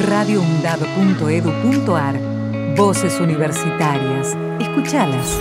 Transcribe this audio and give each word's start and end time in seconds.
radioundab.edu.ar 0.00 2.18
Voces 2.76 3.18
universitarias. 3.20 4.36
Escuchalas. 4.60 5.40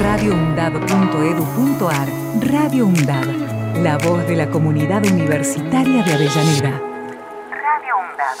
radioundab.edu.ar 0.00 2.08
Radio 2.40 2.86
Undab. 2.86 3.26
La 3.82 3.98
voz 3.98 4.26
de 4.26 4.36
la 4.36 4.48
comunidad 4.50 5.04
universitaria 5.04 6.02
de 6.02 6.14
Avellaneda. 6.14 6.80
Radio 7.50 7.98
Undab. 7.98 8.38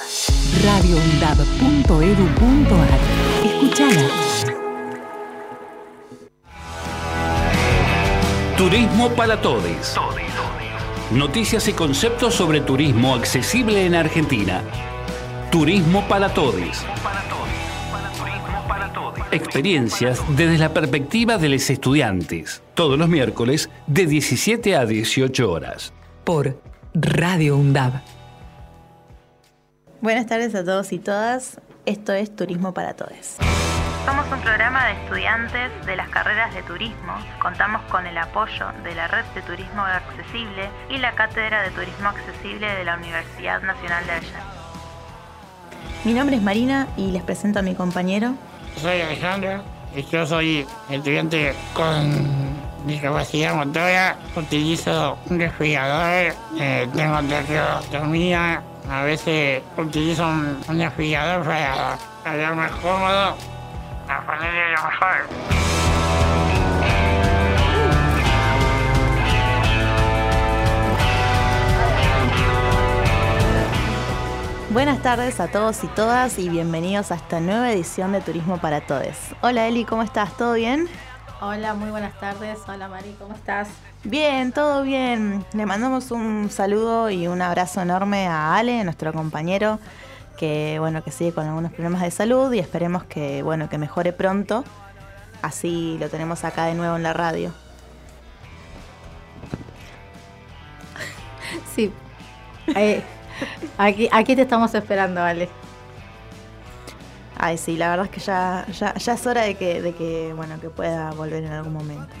radioundab.edu.ar 0.64 2.98
Escuchala. 3.44 4.08
Turismo 8.56 9.10
para 9.10 9.38
todos. 9.40 9.94
Noticias 11.12 11.66
y 11.66 11.72
conceptos 11.72 12.34
sobre 12.34 12.60
turismo 12.60 13.16
accesible 13.16 13.84
en 13.84 13.96
Argentina. 13.96 14.62
Turismo 15.50 16.06
para 16.06 16.32
todos. 16.32 16.86
Experiencias 19.32 20.22
desde 20.36 20.56
la 20.56 20.72
perspectiva 20.72 21.36
de 21.36 21.48
los 21.48 21.68
estudiantes. 21.68 22.62
Todos 22.74 22.96
los 22.96 23.08
miércoles 23.08 23.70
de 23.88 24.06
17 24.06 24.76
a 24.76 24.86
18 24.86 25.50
horas. 25.50 25.92
Por 26.22 26.62
Radio 26.94 27.56
UNDAB. 27.56 28.02
Buenas 30.00 30.26
tardes 30.26 30.54
a 30.54 30.64
todos 30.64 30.92
y 30.92 31.00
todas. 31.00 31.60
Esto 31.86 32.12
es 32.12 32.36
Turismo 32.36 32.72
para 32.72 32.94
Todos. 32.94 33.36
Somos 34.06 34.26
un 34.32 34.40
programa 34.40 34.86
de 34.86 34.92
estudiantes 34.92 35.70
de 35.84 35.94
las 35.94 36.08
carreras 36.08 36.54
de 36.54 36.62
turismo. 36.62 37.14
Contamos 37.40 37.82
con 37.90 38.06
el 38.06 38.16
apoyo 38.16 38.66
de 38.82 38.94
la 38.94 39.08
Red 39.08 39.24
de 39.34 39.42
Turismo 39.42 39.82
Accesible 39.82 40.70
y 40.88 40.96
la 40.96 41.12
Cátedra 41.12 41.62
de 41.62 41.70
Turismo 41.70 42.08
Accesible 42.08 42.66
de 42.66 42.84
la 42.84 42.96
Universidad 42.96 43.60
Nacional 43.62 44.06
de 44.06 44.12
Avellaneda. 44.12 44.44
Mi 46.04 46.14
nombre 46.14 46.36
es 46.36 46.42
Marina 46.42 46.88
y 46.96 47.10
les 47.10 47.22
presento 47.22 47.58
a 47.58 47.62
mi 47.62 47.74
compañero. 47.74 48.34
Soy 48.76 49.02
Alejandro 49.02 49.62
y 49.94 50.02
yo 50.04 50.26
soy 50.26 50.66
estudiante 50.88 51.54
con 51.74 52.56
discapacidad 52.86 53.54
motora. 53.54 54.16
Utilizo 54.34 55.18
un 55.28 55.38
desfibrilador, 55.38 56.34
eh, 56.58 56.88
tengo 56.94 57.18
traqueotomía. 57.22 58.62
A 58.90 59.02
veces 59.02 59.62
utilizo 59.76 60.26
un, 60.26 60.58
un 60.68 60.78
para 61.44 61.98
estar 62.24 62.54
más 62.56 62.70
cómodo, 62.72 63.36
lo. 64.10 65.50
Buenas 74.70 75.02
tardes 75.02 75.40
a 75.40 75.48
todos 75.48 75.82
y 75.84 75.88
todas 75.88 76.38
y 76.38 76.48
bienvenidos 76.48 77.10
a 77.10 77.16
esta 77.16 77.40
nueva 77.40 77.72
edición 77.72 78.12
de 78.12 78.20
Turismo 78.20 78.58
para 78.58 78.80
Todos. 78.80 79.16
Hola 79.42 79.66
Eli, 79.66 79.84
¿cómo 79.84 80.02
estás? 80.02 80.36
¿Todo 80.36 80.54
bien? 80.54 80.88
Hola, 81.40 81.74
muy 81.74 81.90
buenas 81.90 82.18
tardes. 82.20 82.58
Hola 82.68 82.88
Mari, 82.88 83.16
¿cómo 83.18 83.34
estás? 83.34 83.68
Bien, 84.04 84.52
todo 84.52 84.82
bien. 84.82 85.44
Le 85.52 85.66
mandamos 85.66 86.10
un 86.10 86.50
saludo 86.50 87.10
y 87.10 87.26
un 87.26 87.42
abrazo 87.42 87.80
enorme 87.80 88.26
a 88.26 88.56
Ale, 88.56 88.84
nuestro 88.84 89.12
compañero, 89.12 89.80
que 90.40 90.78
bueno, 90.78 91.04
que 91.04 91.10
sigue 91.10 91.32
con 91.34 91.46
algunos 91.46 91.70
problemas 91.70 92.00
de 92.00 92.10
salud 92.10 92.50
y 92.54 92.60
esperemos 92.60 93.04
que 93.04 93.42
bueno, 93.42 93.68
que 93.68 93.76
mejore 93.76 94.14
pronto. 94.14 94.64
Así 95.42 95.98
lo 96.00 96.08
tenemos 96.08 96.44
acá 96.44 96.64
de 96.64 96.74
nuevo 96.74 96.96
en 96.96 97.02
la 97.02 97.12
radio. 97.12 97.52
Sí. 101.74 101.92
Eh, 102.74 103.02
aquí, 103.76 104.08
aquí 104.12 104.34
te 104.34 104.42
estamos 104.42 104.74
esperando, 104.74 105.20
Ale. 105.20 105.48
Ay, 107.36 107.58
sí, 107.58 107.76
la 107.76 107.90
verdad 107.90 108.06
es 108.06 108.12
que 108.12 108.20
ya, 108.20 108.66
ya, 108.72 108.94
ya 108.94 109.12
es 109.12 109.26
hora 109.26 109.42
de 109.42 109.56
que, 109.56 109.82
de 109.82 109.94
que, 109.94 110.32
bueno, 110.34 110.60
que 110.60 110.70
pueda 110.70 111.10
volver 111.12 111.44
en 111.44 111.52
algún 111.52 111.72
momento. 111.72 112.14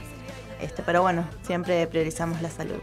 Este, 0.60 0.82
pero 0.82 1.02
bueno, 1.02 1.24
siempre 1.42 1.86
priorizamos 1.86 2.42
la 2.42 2.50
salud. 2.50 2.80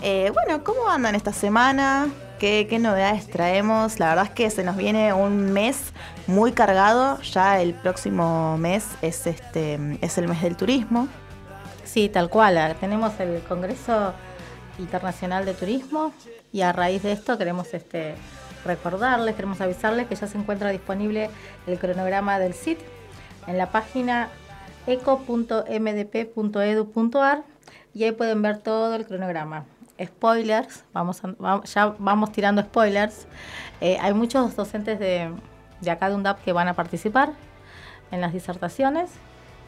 Eh, 0.00 0.30
bueno, 0.32 0.62
¿cómo 0.62 0.88
andan 0.88 1.16
esta 1.16 1.32
semana? 1.32 2.08
¿Qué, 2.38 2.68
¿Qué 2.70 2.78
novedades 2.78 3.28
traemos? 3.28 3.98
La 3.98 4.10
verdad 4.10 4.26
es 4.26 4.30
que 4.30 4.48
se 4.50 4.62
nos 4.62 4.76
viene 4.76 5.12
un 5.12 5.52
mes 5.52 5.92
muy 6.28 6.52
cargado. 6.52 7.20
Ya 7.22 7.60
el 7.60 7.74
próximo 7.74 8.56
mes 8.58 8.86
es 9.02 9.26
este 9.26 9.98
es 10.00 10.16
el 10.18 10.28
mes 10.28 10.40
del 10.42 10.56
turismo. 10.56 11.08
Sí, 11.84 12.08
tal 12.08 12.30
cual. 12.30 12.76
Tenemos 12.78 13.18
el 13.18 13.42
Congreso 13.42 14.14
Internacional 14.78 15.44
de 15.44 15.54
Turismo 15.54 16.12
y 16.52 16.60
a 16.60 16.70
raíz 16.72 17.02
de 17.02 17.10
esto 17.10 17.36
queremos 17.36 17.74
este, 17.74 18.14
recordarles, 18.64 19.34
queremos 19.34 19.60
avisarles 19.60 20.06
que 20.06 20.14
ya 20.14 20.28
se 20.28 20.38
encuentra 20.38 20.70
disponible 20.70 21.28
el 21.66 21.76
cronograma 21.78 22.38
del 22.38 22.54
SIT 22.54 22.78
en 23.48 23.58
la 23.58 23.72
página 23.72 24.28
eco.mdp.edu.ar 24.86 27.42
y 27.94 28.04
ahí 28.04 28.12
pueden 28.12 28.42
ver 28.42 28.58
todo 28.58 28.94
el 28.94 29.04
cronograma. 29.04 29.64
Spoilers, 30.04 30.84
vamos 30.92 31.22
a- 31.24 31.62
ya 31.64 31.94
vamos 31.98 32.32
tirando 32.32 32.62
spoilers. 32.62 33.26
Eh, 33.80 33.98
hay 34.00 34.14
muchos 34.14 34.54
docentes 34.56 34.98
de, 34.98 35.32
de 35.80 35.90
acá 35.90 36.08
de 36.08 36.14
UNDAP 36.14 36.42
que 36.44 36.52
van 36.52 36.68
a 36.68 36.74
participar 36.74 37.30
en 38.10 38.20
las 38.20 38.32
disertaciones 38.32 39.10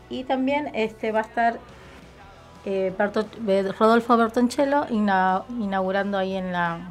y 0.08 0.24
también 0.24 0.70
este, 0.74 1.12
va 1.12 1.20
a 1.20 1.22
estar 1.22 1.58
eh, 2.64 2.94
Berto- 2.96 3.26
eh, 3.48 3.72
Rodolfo 3.78 4.16
Bertoncello 4.16 4.86
ina- 4.90 5.42
inaugurando 5.58 6.18
ahí 6.18 6.36
en 6.36 6.52
la, 6.52 6.90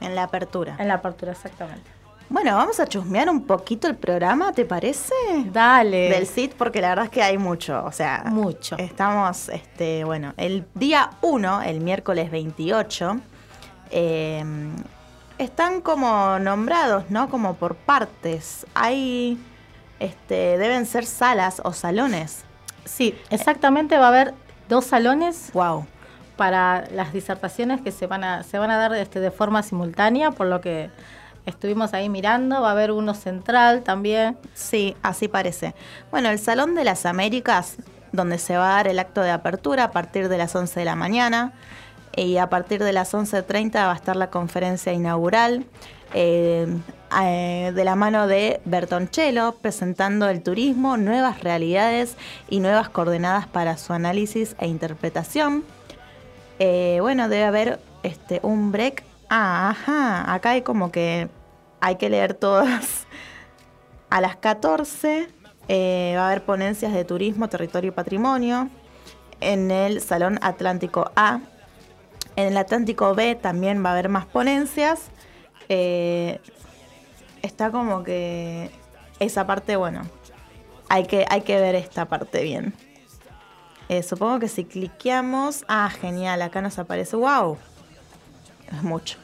En 0.00 0.14
la 0.14 0.24
apertura. 0.24 0.76
en 0.78 0.88
la 0.88 0.94
apertura, 0.94 1.32
exactamente. 1.32 1.90
Bueno, 2.32 2.56
vamos 2.56 2.80
a 2.80 2.86
chusmear 2.86 3.28
un 3.28 3.44
poquito 3.44 3.88
el 3.88 3.94
programa, 3.94 4.52
¿te 4.52 4.64
parece? 4.64 5.12
Dale. 5.52 6.08
Del 6.08 6.26
SIT, 6.26 6.54
porque 6.54 6.80
la 6.80 6.88
verdad 6.88 7.04
es 7.04 7.10
que 7.10 7.22
hay 7.22 7.36
mucho. 7.36 7.84
O 7.84 7.92
sea, 7.92 8.22
Mucho. 8.24 8.74
Estamos, 8.78 9.50
este, 9.50 10.02
bueno, 10.04 10.32
el 10.38 10.64
día 10.74 11.10
1, 11.20 11.60
el 11.60 11.80
miércoles 11.80 12.30
28, 12.30 13.20
eh, 13.90 14.42
están 15.36 15.82
como 15.82 16.38
nombrados, 16.38 17.10
¿no? 17.10 17.28
Como 17.28 17.52
por 17.56 17.74
partes. 17.74 18.64
Hay, 18.72 19.38
este, 20.00 20.56
deben 20.56 20.86
ser 20.86 21.04
salas 21.04 21.60
o 21.62 21.74
salones. 21.74 22.44
Sí, 22.86 23.14
exactamente 23.28 23.98
va 23.98 24.06
a 24.06 24.08
haber 24.08 24.34
dos 24.70 24.86
salones 24.86 25.50
Wow. 25.52 25.84
para 26.38 26.86
las 26.94 27.12
disertaciones 27.12 27.82
que 27.82 27.92
se 27.92 28.06
van 28.06 28.24
a, 28.24 28.42
se 28.42 28.58
van 28.58 28.70
a 28.70 28.78
dar 28.78 28.94
este, 28.94 29.20
de 29.20 29.30
forma 29.30 29.62
simultánea, 29.62 30.30
por 30.30 30.46
lo 30.46 30.62
que 30.62 30.88
estuvimos 31.46 31.94
ahí 31.94 32.08
mirando. 32.08 32.60
Va 32.60 32.68
a 32.68 32.72
haber 32.72 32.92
uno 32.92 33.14
central 33.14 33.82
también. 33.82 34.36
Sí, 34.54 34.96
así 35.02 35.28
parece. 35.28 35.74
Bueno, 36.10 36.30
el 36.30 36.38
Salón 36.38 36.74
de 36.74 36.84
las 36.84 37.06
Américas, 37.06 37.76
donde 38.12 38.38
se 38.38 38.56
va 38.56 38.72
a 38.72 38.76
dar 38.76 38.88
el 38.88 38.98
acto 38.98 39.22
de 39.22 39.30
apertura 39.30 39.84
a 39.84 39.90
partir 39.90 40.28
de 40.28 40.38
las 40.38 40.54
11 40.54 40.80
de 40.80 40.84
la 40.84 40.96
mañana. 40.96 41.52
Y 42.14 42.36
a 42.36 42.50
partir 42.50 42.82
de 42.82 42.92
las 42.92 43.14
11.30 43.14 43.74
va 43.74 43.92
a 43.92 43.96
estar 43.96 44.16
la 44.16 44.28
conferencia 44.28 44.92
inaugural 44.92 45.64
eh, 46.14 46.66
eh, 47.22 47.72
de 47.74 47.84
la 47.84 47.94
mano 47.94 48.26
de 48.26 48.60
Bertoncello, 48.64 49.56
presentando 49.60 50.28
el 50.28 50.42
turismo, 50.42 50.96
nuevas 50.96 51.42
realidades 51.42 52.16
y 52.48 52.60
nuevas 52.60 52.88
coordenadas 52.88 53.46
para 53.46 53.76
su 53.78 53.92
análisis 53.92 54.56
e 54.58 54.66
interpretación. 54.66 55.64
Eh, 56.58 56.98
bueno, 57.00 57.28
debe 57.28 57.44
haber 57.44 57.80
este, 58.02 58.40
un 58.42 58.72
break. 58.72 59.04
Ah, 59.34 59.70
ajá, 59.70 60.34
acá 60.34 60.50
hay 60.50 60.60
como 60.60 60.92
que 60.92 61.30
hay 61.80 61.96
que 61.96 62.10
leer 62.10 62.34
todas. 62.34 63.06
A 64.10 64.20
las 64.20 64.36
14 64.36 65.26
eh, 65.68 66.12
va 66.18 66.24
a 66.24 66.26
haber 66.26 66.44
ponencias 66.44 66.92
de 66.92 67.06
turismo, 67.06 67.48
territorio 67.48 67.88
y 67.88 67.92
patrimonio 67.92 68.68
en 69.40 69.70
el 69.70 70.02
Salón 70.02 70.38
Atlántico 70.42 71.10
A. 71.16 71.40
En 72.36 72.48
el 72.48 72.58
Atlántico 72.58 73.14
B 73.14 73.34
también 73.34 73.82
va 73.82 73.88
a 73.88 73.92
haber 73.92 74.10
más 74.10 74.26
ponencias. 74.26 75.08
Eh, 75.70 76.38
está 77.40 77.70
como 77.70 78.04
que 78.04 78.70
esa 79.18 79.46
parte, 79.46 79.76
bueno, 79.76 80.02
hay 80.90 81.06
que, 81.06 81.24
hay 81.30 81.40
que 81.40 81.58
ver 81.58 81.74
esta 81.74 82.04
parte 82.04 82.42
bien. 82.42 82.74
Eh, 83.88 84.02
supongo 84.02 84.40
que 84.40 84.48
si 84.48 84.66
cliqueamos... 84.66 85.64
Ah, 85.68 85.88
genial, 85.88 86.42
acá 86.42 86.60
nos 86.60 86.78
aparece... 86.78 87.16
¡Wow! 87.16 87.56
Es 88.70 88.82
mucho. 88.82 89.21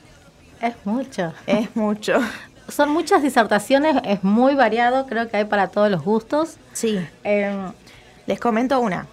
Es 0.60 0.74
mucho. 0.84 1.32
Es 1.46 1.74
mucho. 1.76 2.18
Son 2.68 2.90
muchas 2.90 3.22
disertaciones, 3.22 3.96
es 4.04 4.22
muy 4.22 4.54
variado, 4.54 5.06
creo 5.06 5.28
que 5.28 5.38
hay 5.38 5.44
para 5.46 5.68
todos 5.68 5.90
los 5.90 6.02
gustos. 6.02 6.58
Sí. 6.74 6.98
Eh, 7.24 7.56
Les 8.26 8.38
comento 8.38 8.78
una. 8.78 9.06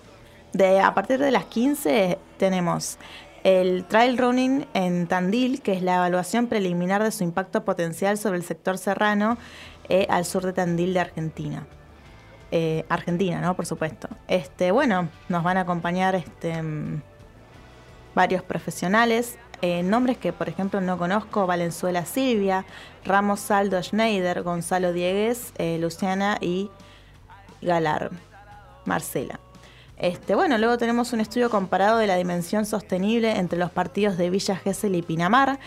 De, 0.51 0.79
a 0.81 0.93
partir 0.93 1.19
de 1.19 1.31
las 1.31 1.45
15 1.45 2.17
tenemos 2.37 2.97
el 3.45 3.85
Trail 3.85 4.17
Running 4.17 4.65
en 4.73 5.07
Tandil, 5.07 5.61
que 5.61 5.73
es 5.73 5.83
la 5.83 5.97
evaluación 5.97 6.47
preliminar 6.47 7.03
de 7.03 7.11
su 7.11 7.23
impacto 7.23 7.63
potencial 7.63 8.17
sobre 8.17 8.37
el 8.37 8.43
sector 8.43 8.77
serrano 8.77 9.37
eh, 9.87 10.07
al 10.09 10.25
sur 10.25 10.43
de 10.45 10.51
Tandil 10.51 10.93
de 10.93 10.99
Argentina. 10.99 11.67
Eh, 12.51 12.85
Argentina, 12.89 13.41
¿no? 13.41 13.55
Por 13.55 13.65
supuesto. 13.65 14.07
Este, 14.27 14.71
bueno, 14.71 15.09
nos 15.29 15.43
van 15.43 15.57
a 15.57 15.61
acompañar 15.61 16.15
este, 16.15 16.61
mm, 16.61 17.01
varios 18.15 18.41
profesionales. 18.41 19.37
Eh, 19.61 19.83
nombres 19.83 20.17
que, 20.17 20.33
por 20.33 20.49
ejemplo, 20.49 20.81
no 20.81 20.97
conozco, 20.97 21.47
Valenzuela 21.47 22.05
Silvia, 22.05 22.65
Ramos 23.03 23.39
Saldo 23.39 23.81
Schneider, 23.81 24.43
Gonzalo 24.43 24.93
Diegues, 24.93 25.53
eh, 25.57 25.77
Luciana 25.79 26.37
y 26.41 26.69
Galar, 27.61 28.11
Marcela. 28.85 29.39
Este, 29.97 30.35
bueno, 30.35 30.57
luego 30.57 30.77
tenemos 30.77 31.13
un 31.13 31.21
estudio 31.21 31.49
comparado 31.49 31.99
de 31.99 32.07
la 32.07 32.17
dimensión 32.17 32.65
sostenible 32.65 33.37
entre 33.37 33.57
los 33.57 33.71
partidos 33.71 34.17
de 34.17 34.29
Villa 34.29 34.57
Gesell 34.57 34.95
y 34.95 35.01
Pinamar. 35.01 35.57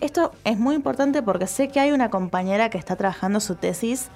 Esto 0.00 0.32
es 0.44 0.58
muy 0.58 0.74
importante 0.74 1.22
porque 1.22 1.46
sé 1.46 1.68
que 1.68 1.80
hay 1.80 1.92
una 1.92 2.10
compañera 2.10 2.68
que 2.68 2.76
está 2.76 2.96
trabajando 2.96 3.40
su 3.40 3.54
tesis 3.54 4.10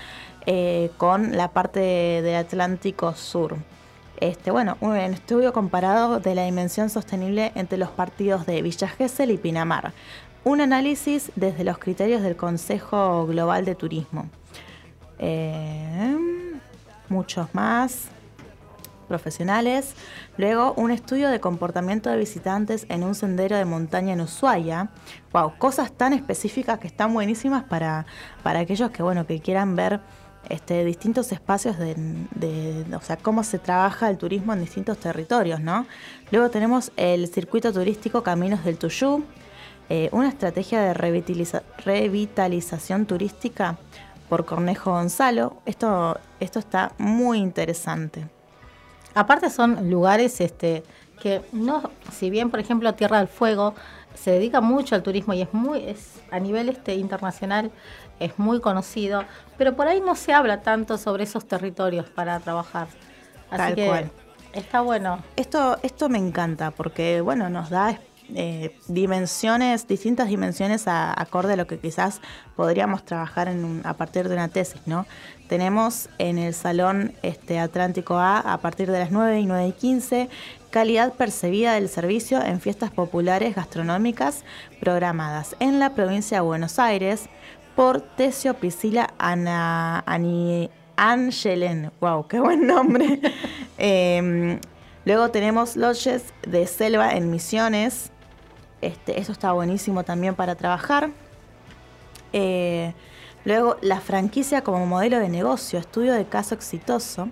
eh, 0.44 0.90
con 0.98 1.36
la 1.36 1.48
parte 1.48 1.80
del 1.80 2.34
Atlántico 2.34 3.14
Sur. 3.14 3.56
Este, 4.22 4.52
bueno, 4.52 4.76
un 4.80 4.94
estudio 4.94 5.52
comparado 5.52 6.20
de 6.20 6.36
la 6.36 6.44
dimensión 6.44 6.90
sostenible 6.90 7.50
entre 7.56 7.76
los 7.76 7.88
partidos 7.88 8.46
de 8.46 8.62
Villa 8.62 8.86
Gesell 8.86 9.32
y 9.32 9.36
Pinamar. 9.36 9.92
Un 10.44 10.60
análisis 10.60 11.32
desde 11.34 11.64
los 11.64 11.78
criterios 11.78 12.22
del 12.22 12.36
Consejo 12.36 13.26
Global 13.26 13.64
de 13.64 13.74
Turismo. 13.74 14.28
Eh, 15.18 16.16
muchos 17.08 17.52
más 17.52 18.10
profesionales. 19.08 19.96
Luego, 20.36 20.72
un 20.74 20.92
estudio 20.92 21.28
de 21.28 21.40
comportamiento 21.40 22.08
de 22.08 22.16
visitantes 22.16 22.86
en 22.90 23.02
un 23.02 23.16
sendero 23.16 23.56
de 23.56 23.64
montaña 23.64 24.12
en 24.12 24.20
Ushuaia. 24.20 24.90
Wow, 25.32 25.54
cosas 25.58 25.90
tan 25.90 26.12
específicas 26.12 26.78
que 26.78 26.86
están 26.86 27.12
buenísimas 27.12 27.64
para, 27.64 28.06
para 28.44 28.60
aquellos 28.60 28.92
que, 28.92 29.02
bueno, 29.02 29.26
que 29.26 29.40
quieran 29.40 29.74
ver 29.74 29.98
este, 30.48 30.84
distintos 30.84 31.32
espacios 31.32 31.78
de, 31.78 32.84
o 32.94 33.00
sea, 33.00 33.16
cómo 33.16 33.44
se 33.44 33.58
trabaja 33.58 34.10
el 34.10 34.18
turismo 34.18 34.52
en 34.52 34.60
distintos 34.60 34.98
territorios, 34.98 35.60
¿no? 35.60 35.86
Luego 36.30 36.50
tenemos 36.50 36.92
el 36.96 37.28
circuito 37.28 37.72
turístico 37.72 38.22
Caminos 38.22 38.64
del 38.64 38.76
Tuyú, 38.78 39.24
eh, 39.88 40.08
una 40.12 40.28
estrategia 40.28 40.80
de 40.82 40.94
revitalización 41.84 43.06
turística 43.06 43.78
por 44.28 44.44
Cornejo 44.44 44.92
Gonzalo. 44.92 45.58
Esto, 45.66 46.18
esto 46.40 46.58
está 46.58 46.92
muy 46.98 47.38
interesante. 47.38 48.26
Aparte 49.14 49.50
son 49.50 49.90
lugares 49.90 50.40
este, 50.40 50.82
que 51.20 51.42
no, 51.52 51.90
si 52.10 52.30
bien 52.30 52.50
por 52.50 52.58
ejemplo 52.58 52.94
Tierra 52.94 53.18
del 53.18 53.28
Fuego 53.28 53.74
se 54.14 54.30
dedica 54.32 54.60
mucho 54.60 54.94
al 54.94 55.02
turismo 55.02 55.34
y 55.34 55.42
es 55.42 55.52
muy, 55.52 55.84
es 55.84 56.20
a 56.30 56.38
nivel 56.38 56.68
este 56.68 56.94
internacional 56.94 57.70
es 58.24 58.38
muy 58.38 58.60
conocido, 58.60 59.24
pero 59.58 59.74
por 59.74 59.86
ahí 59.86 60.00
no 60.00 60.14
se 60.14 60.32
habla 60.32 60.62
tanto 60.62 60.98
sobre 60.98 61.24
esos 61.24 61.46
territorios 61.46 62.08
para 62.08 62.38
trabajar. 62.40 62.88
Así 63.50 63.74
que 63.74 64.10
está 64.52 64.80
bueno. 64.80 65.18
Esto, 65.36 65.78
esto 65.82 66.08
me 66.08 66.18
encanta 66.18 66.70
porque 66.70 67.20
bueno, 67.20 67.50
nos 67.50 67.70
da 67.70 67.98
eh, 68.34 68.78
dimensiones, 68.88 69.86
distintas 69.86 70.28
dimensiones 70.28 70.88
a, 70.88 71.20
acorde 71.20 71.54
a 71.54 71.56
lo 71.56 71.66
que 71.66 71.78
quizás 71.78 72.20
podríamos 72.56 73.04
trabajar 73.04 73.48
en 73.48 73.82
a 73.84 73.94
partir 73.94 74.28
de 74.28 74.34
una 74.34 74.48
tesis, 74.48 74.80
¿no? 74.86 75.06
Tenemos 75.48 76.08
en 76.18 76.38
el 76.38 76.54
Salón 76.54 77.12
este, 77.22 77.58
Atlántico 77.58 78.16
A, 78.16 78.38
a 78.38 78.58
partir 78.58 78.90
de 78.90 79.00
las 79.00 79.10
9 79.10 79.40
y 79.40 79.46
9 79.46 79.66
y 79.66 79.72
15, 79.72 80.30
calidad 80.70 81.12
percibida 81.12 81.74
del 81.74 81.90
servicio 81.90 82.42
en 82.42 82.60
fiestas 82.60 82.90
populares 82.90 83.54
gastronómicas 83.54 84.44
programadas 84.80 85.54
en 85.60 85.78
la 85.78 85.90
provincia 85.90 86.38
de 86.38 86.42
Buenos 86.42 86.78
Aires 86.78 87.28
por 87.74 88.00
Tesio 88.00 88.54
Priscila 88.54 89.14
Ana, 89.18 90.04
Angelen. 90.96 91.90
¡Wow! 92.00 92.26
¡Qué 92.28 92.40
buen 92.40 92.66
nombre! 92.66 93.20
Em, 93.78 94.60
luego 95.04 95.30
tenemos 95.30 95.74
Lodges 95.74 96.32
de 96.46 96.66
Selva 96.66 97.12
en 97.12 97.30
Misiones. 97.30 98.12
Este, 98.80 99.18
eso 99.18 99.32
está 99.32 99.52
buenísimo 99.52 100.04
también 100.04 100.36
para 100.36 100.54
trabajar. 100.54 101.10
Eh, 102.32 102.94
luego, 103.44 103.76
la 103.80 104.00
franquicia 104.00 104.62
como 104.62 104.86
modelo 104.86 105.18
de 105.18 105.28
negocio, 105.28 105.78
estudio 105.78 106.14
de 106.14 106.26
caso 106.26 106.54
exitoso. 106.54 107.28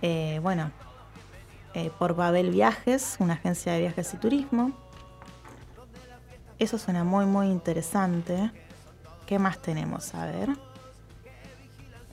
Eh, 0.00 0.38
bueno, 0.42 0.70
eh, 1.74 1.90
por 1.98 2.14
Babel 2.14 2.50
Viajes, 2.50 3.16
una 3.18 3.34
agencia 3.34 3.72
de 3.72 3.80
viajes 3.80 4.14
y 4.14 4.16
turismo. 4.18 4.72
Eso 6.58 6.78
suena 6.78 7.02
muy, 7.02 7.26
muy 7.26 7.48
interesante. 7.48 8.52
¿Qué 9.26 9.38
más 9.38 9.58
tenemos? 9.58 10.14
A 10.14 10.26
ver. 10.26 10.50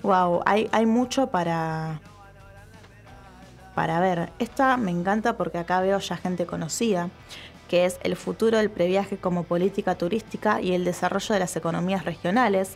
Wow, 0.01 0.41
hay, 0.45 0.69
hay 0.71 0.85
mucho 0.85 1.27
para, 1.27 1.99
para 3.75 3.99
ver. 3.99 4.31
Esta 4.39 4.77
me 4.77 4.91
encanta 4.91 5.35
porque 5.35 5.57
acá 5.57 5.81
veo 5.81 5.99
ya 5.99 6.17
gente 6.17 6.45
conocida 6.45 7.09
que 7.69 7.85
es 7.85 7.99
el 8.03 8.17
futuro 8.17 8.57
del 8.57 8.69
previaje 8.69 9.17
como 9.17 9.43
política 9.43 9.95
turística 9.95 10.59
y 10.59 10.73
el 10.73 10.83
desarrollo 10.83 11.33
de 11.35 11.39
las 11.39 11.55
economías 11.55 12.03
regionales, 12.03 12.75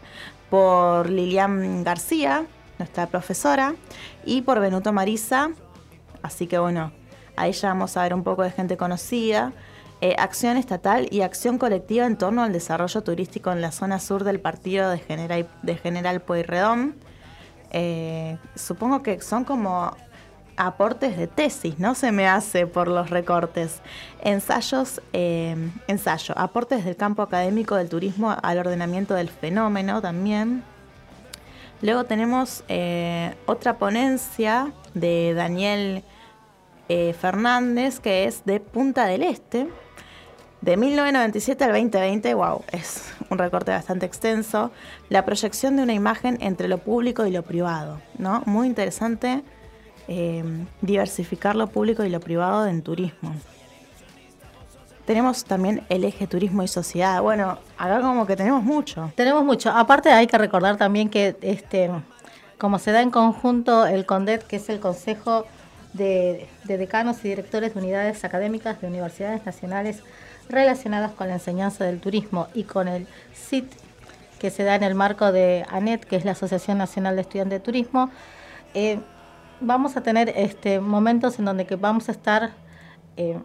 por 0.50 1.10
Lilian 1.10 1.84
García, 1.84 2.46
nuestra 2.78 3.08
profesora, 3.08 3.76
y 4.24 4.44
por 4.44 4.60
Benuto 4.60 4.94
Marisa. 4.94 5.50
Así 6.22 6.48
que 6.48 6.60
bueno, 6.60 6.94
ahí 7.36 7.52
ya 7.52 7.70
vamos 7.70 7.98
a 7.98 8.04
ver 8.04 8.14
un 8.14 8.24
poco 8.24 8.44
de 8.44 8.52
gente 8.52 8.78
conocida. 8.78 9.52
Eh, 10.06 10.16
acción 10.18 10.58
estatal 10.58 11.08
y 11.12 11.22
acción 11.22 11.58
colectiva 11.58 12.06
en 12.06 12.18
torno 12.18 12.44
al 12.44 12.52
desarrollo 12.52 13.04
turístico 13.04 13.54
en 13.54 13.62
la 13.62 13.72
zona 13.72 14.02
sur 14.02 14.26
del 14.26 14.42
partido 14.42 14.90
de 14.90 15.00
General, 15.00 15.48
de 15.62 15.78
General 15.78 16.20
Pueyrredón. 16.20 16.96
Eh, 17.72 18.38
supongo 18.54 19.02
que 19.02 19.22
son 19.22 19.46
como 19.46 19.96
aportes 20.58 21.16
de 21.16 21.28
tesis, 21.28 21.80
¿no? 21.80 21.96
Se 21.96 22.12
me 22.12 22.28
hace 22.28 22.68
por 22.68 22.90
los 22.90 23.12
recortes. 23.12 23.80
Ensayos, 24.22 25.02
eh, 25.14 25.56
ensayo, 25.88 26.38
aportes 26.38 26.84
del 26.84 26.98
campo 26.98 27.22
académico 27.22 27.76
del 27.78 27.88
turismo 27.88 28.36
al 28.44 28.58
ordenamiento 28.58 29.14
del 29.14 29.30
fenómeno 29.30 30.02
también. 30.02 30.66
Luego 31.82 32.04
tenemos 32.04 32.66
otra 33.46 33.78
ponencia 33.78 34.74
de 34.94 35.34
Daniel 35.34 36.04
Fernández, 37.18 38.02
que 38.02 38.26
es 38.26 38.44
de 38.44 38.60
Punta 38.60 39.06
del 39.06 39.24
Este, 39.24 39.70
de 40.64 40.78
1997 40.78 41.62
al 41.66 41.72
2020, 41.74 42.34
wow, 42.36 42.64
es 42.72 43.14
un 43.30 43.38
recorte 43.38 43.72
bastante 43.72 44.06
extenso. 44.06 44.72
La 45.10 45.26
proyección 45.26 45.76
de 45.76 45.84
una 45.84 45.94
imagen 45.94 46.38
entre 46.40 46.70
lo 46.70 46.78
público 46.78 47.26
y 47.26 47.32
lo 47.32 47.44
privado, 47.44 48.00
¿no? 48.18 48.44
Muy 48.46 48.68
interesante 48.68 49.44
eh, 50.08 50.42
diversificar 50.80 51.58
lo 51.58 51.68
público 51.68 52.06
y 52.06 52.10
lo 52.10 52.22
privado 52.22 52.66
en 52.66 52.82
turismo. 52.82 53.36
Tenemos 55.06 55.44
también 55.44 55.84
el 55.90 56.06
eje 56.06 56.28
turismo 56.28 56.64
y 56.64 56.70
sociedad. 56.70 57.22
Bueno, 57.22 57.58
acá 57.78 58.00
como 58.00 58.26
que 58.26 58.38
tenemos 58.38 58.64
mucho. 58.64 59.12
Tenemos 59.16 59.44
mucho. 59.44 59.70
Aparte 59.70 60.12
hay 60.12 60.28
que 60.28 60.38
recordar 60.38 60.78
también 60.78 61.10
que 61.10 61.36
este 61.42 61.92
como 62.58 62.80
se 62.80 62.94
da 62.94 63.02
en 63.02 63.12
conjunto 63.12 63.86
el 63.86 64.06
CONDET, 64.06 64.48
que 64.48 64.56
es 64.56 64.70
el 64.70 64.80
Consejo 64.80 65.46
de, 65.92 66.48
de 66.64 66.78
Decanos 66.78 67.18
y 67.26 67.28
Directores 67.28 67.74
de 67.74 67.82
Unidades 67.82 68.24
Académicas 68.24 68.80
de 68.80 68.88
Universidades 68.88 69.46
Nacionales 69.46 70.02
relacionadas 70.50 71.12
con 71.12 71.28
la 71.28 71.36
enseñanza 71.36 71.86
del 71.86 72.00
turismo 72.00 72.48
y 72.54 72.64
con 72.64 72.88
el 72.88 73.08
CIT, 73.34 73.72
que 74.40 74.50
se 74.50 74.64
da 74.64 74.76
en 74.76 74.84
el 74.84 74.94
marco 74.94 75.32
de 75.32 75.66
ANET, 75.70 76.04
que 76.04 76.18
es 76.18 76.26
la 76.26 76.32
Asociación 76.32 76.78
Nacional 76.78 77.16
de 77.16 77.22
Estudiantes 77.22 77.60
de 77.60 77.64
Turismo, 77.64 78.10
eh, 78.74 79.00
vamos 79.62 79.96
a 79.96 80.02
tener 80.02 80.34
este, 80.36 80.80
momentos 80.80 81.40
en 81.40 81.46
donde 81.46 81.66
que 81.66 81.78
vamos 81.78 82.10
a 82.10 82.12
estar 82.12 82.52
eh, 83.16 83.40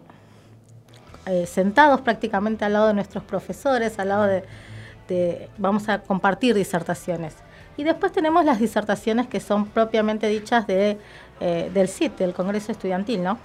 eh, 1.25 1.45
sentados 1.45 2.01
prácticamente 2.01 2.65
al 2.65 2.73
lado 2.73 2.87
de 2.87 2.93
nuestros 2.93 3.23
profesores, 3.23 3.97
al 3.97 4.09
lado 4.09 4.25
de, 4.25 5.49
vamos 5.57 5.87
a 5.87 6.01
compartir 6.01 6.53
disertaciones. 6.53 7.35
Y 7.77 7.83
después 7.83 8.11
tenemos 8.11 8.43
las 8.43 8.59
disertaciones 8.59 9.27
que 9.27 9.39
son 9.39 9.67
propiamente 9.67 10.27
dichas 10.27 10.67
de, 10.67 10.99
del 11.39 11.87
CIT, 11.87 12.17
del 12.17 12.33
Congreso 12.33 12.73
Estudiantil, 12.73 13.23
¿no? 13.23 13.39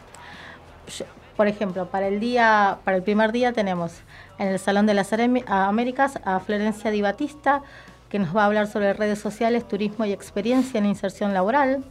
Por 1.36 1.48
ejemplo, 1.48 1.86
para 1.86 2.06
el 2.06 2.20
día, 2.20 2.78
para 2.84 2.96
el 2.96 3.02
primer 3.02 3.32
día 3.32 3.52
tenemos 3.52 3.92
en 4.38 4.48
el 4.48 4.58
Salón 4.58 4.86
de 4.86 4.94
las 4.94 5.12
Américas 5.48 6.18
a 6.24 6.38
Florencia 6.40 6.90
Di 6.90 7.02
Batista, 7.02 7.62
que 8.08 8.20
nos 8.20 8.36
va 8.36 8.42
a 8.42 8.46
hablar 8.46 8.68
sobre 8.68 8.92
redes 8.92 9.18
sociales, 9.18 9.66
turismo 9.66 10.04
y 10.04 10.12
experiencia 10.12 10.78
en 10.78 10.86
inserción 10.86 11.34
laboral. 11.34 11.84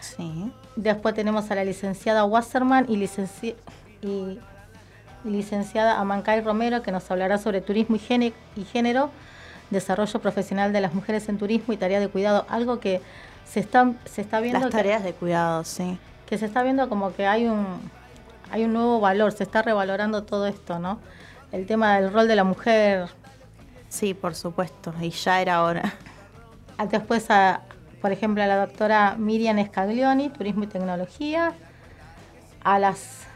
Sí. 0.00 0.52
Después 0.76 1.14
tenemos 1.14 1.50
a 1.50 1.56
la 1.56 1.64
licenciada 1.64 2.24
Wasserman 2.24 2.86
y, 2.88 3.04
y, 4.02 4.38
licenciada 5.24 5.98
Amancay 5.98 6.40
Romero, 6.40 6.82
que 6.82 6.92
nos 6.92 7.10
hablará 7.10 7.38
sobre 7.38 7.60
turismo 7.60 7.96
y, 7.96 8.34
y 8.56 8.64
género, 8.64 9.10
desarrollo 9.70 10.20
profesional 10.20 10.72
de 10.72 10.80
las 10.80 10.94
mujeres 10.94 11.28
en 11.28 11.38
turismo 11.38 11.74
y 11.74 11.76
tarea 11.76 11.98
de 11.98 12.08
cuidado, 12.08 12.46
algo 12.48 12.78
que 12.78 13.00
se 13.44 13.58
está, 13.58 13.92
se 14.04 14.22
está 14.22 14.38
viendo... 14.40 14.60
Las 14.60 14.70
tareas 14.70 15.02
de 15.02 15.12
cuidado, 15.12 15.64
sí. 15.64 15.98
Que 16.26 16.38
se 16.38 16.46
está 16.46 16.62
viendo 16.62 16.88
como 16.88 17.12
que 17.14 17.26
hay 17.26 17.46
un, 17.46 17.66
hay 18.52 18.64
un 18.64 18.74
nuevo 18.74 19.00
valor, 19.00 19.32
se 19.32 19.44
está 19.44 19.62
revalorando 19.62 20.24
todo 20.24 20.46
esto, 20.46 20.78
¿no? 20.78 21.00
El 21.50 21.66
tema 21.66 21.96
del 21.96 22.12
rol 22.12 22.28
de 22.28 22.36
la 22.36 22.44
mujer. 22.44 23.08
Sí, 23.88 24.14
por 24.14 24.34
supuesto, 24.34 24.94
y 25.00 25.10
ya 25.10 25.40
era 25.40 25.64
hora. 25.64 25.94
Después 26.90 27.30
a, 27.30 27.62
por 28.00 28.12
ejemplo, 28.12 28.42
a 28.42 28.46
la 28.46 28.66
doctora 28.66 29.16
Miriam 29.18 29.58
Escaglioni, 29.58 30.28
Turismo 30.28 30.64
y 30.64 30.66
Tecnología, 30.66 31.54
a 32.62 32.78
las 32.78 33.26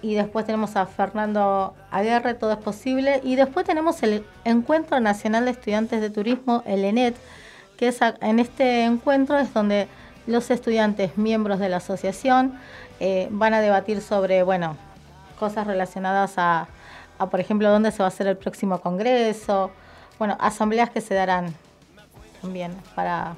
y 0.00 0.14
después 0.14 0.46
tenemos 0.46 0.76
a 0.76 0.86
Fernando 0.86 1.74
Aguerre, 1.90 2.34
Todo 2.34 2.52
es 2.52 2.58
Posible, 2.58 3.20
y 3.24 3.34
después 3.34 3.66
tenemos 3.66 4.02
el 4.02 4.24
Encuentro 4.44 5.00
Nacional 5.00 5.44
de 5.44 5.50
Estudiantes 5.52 6.00
de 6.00 6.10
Turismo, 6.10 6.62
el 6.66 6.84
ENET, 6.84 7.16
que 7.76 7.88
es 7.88 8.00
en 8.02 8.38
este 8.38 8.84
encuentro 8.84 9.38
es 9.38 9.52
donde 9.52 9.88
los 10.26 10.50
estudiantes 10.50 11.16
miembros 11.16 11.58
de 11.58 11.68
la 11.68 11.78
asociación 11.78 12.58
eh, 13.00 13.28
van 13.30 13.54
a 13.54 13.60
debatir 13.60 14.00
sobre, 14.00 14.42
bueno, 14.42 14.76
cosas 15.38 15.66
relacionadas 15.66 16.34
a, 16.36 16.68
por 17.30 17.40
ejemplo, 17.40 17.70
dónde 17.70 17.90
se 17.92 17.98
va 17.98 18.06
a 18.06 18.08
hacer 18.08 18.26
el 18.26 18.36
próximo 18.36 18.80
congreso, 18.80 19.70
bueno, 20.18 20.36
asambleas 20.40 20.90
que 20.90 21.00
se 21.00 21.14
darán 21.14 21.54
también 22.40 22.76
para... 22.94 23.34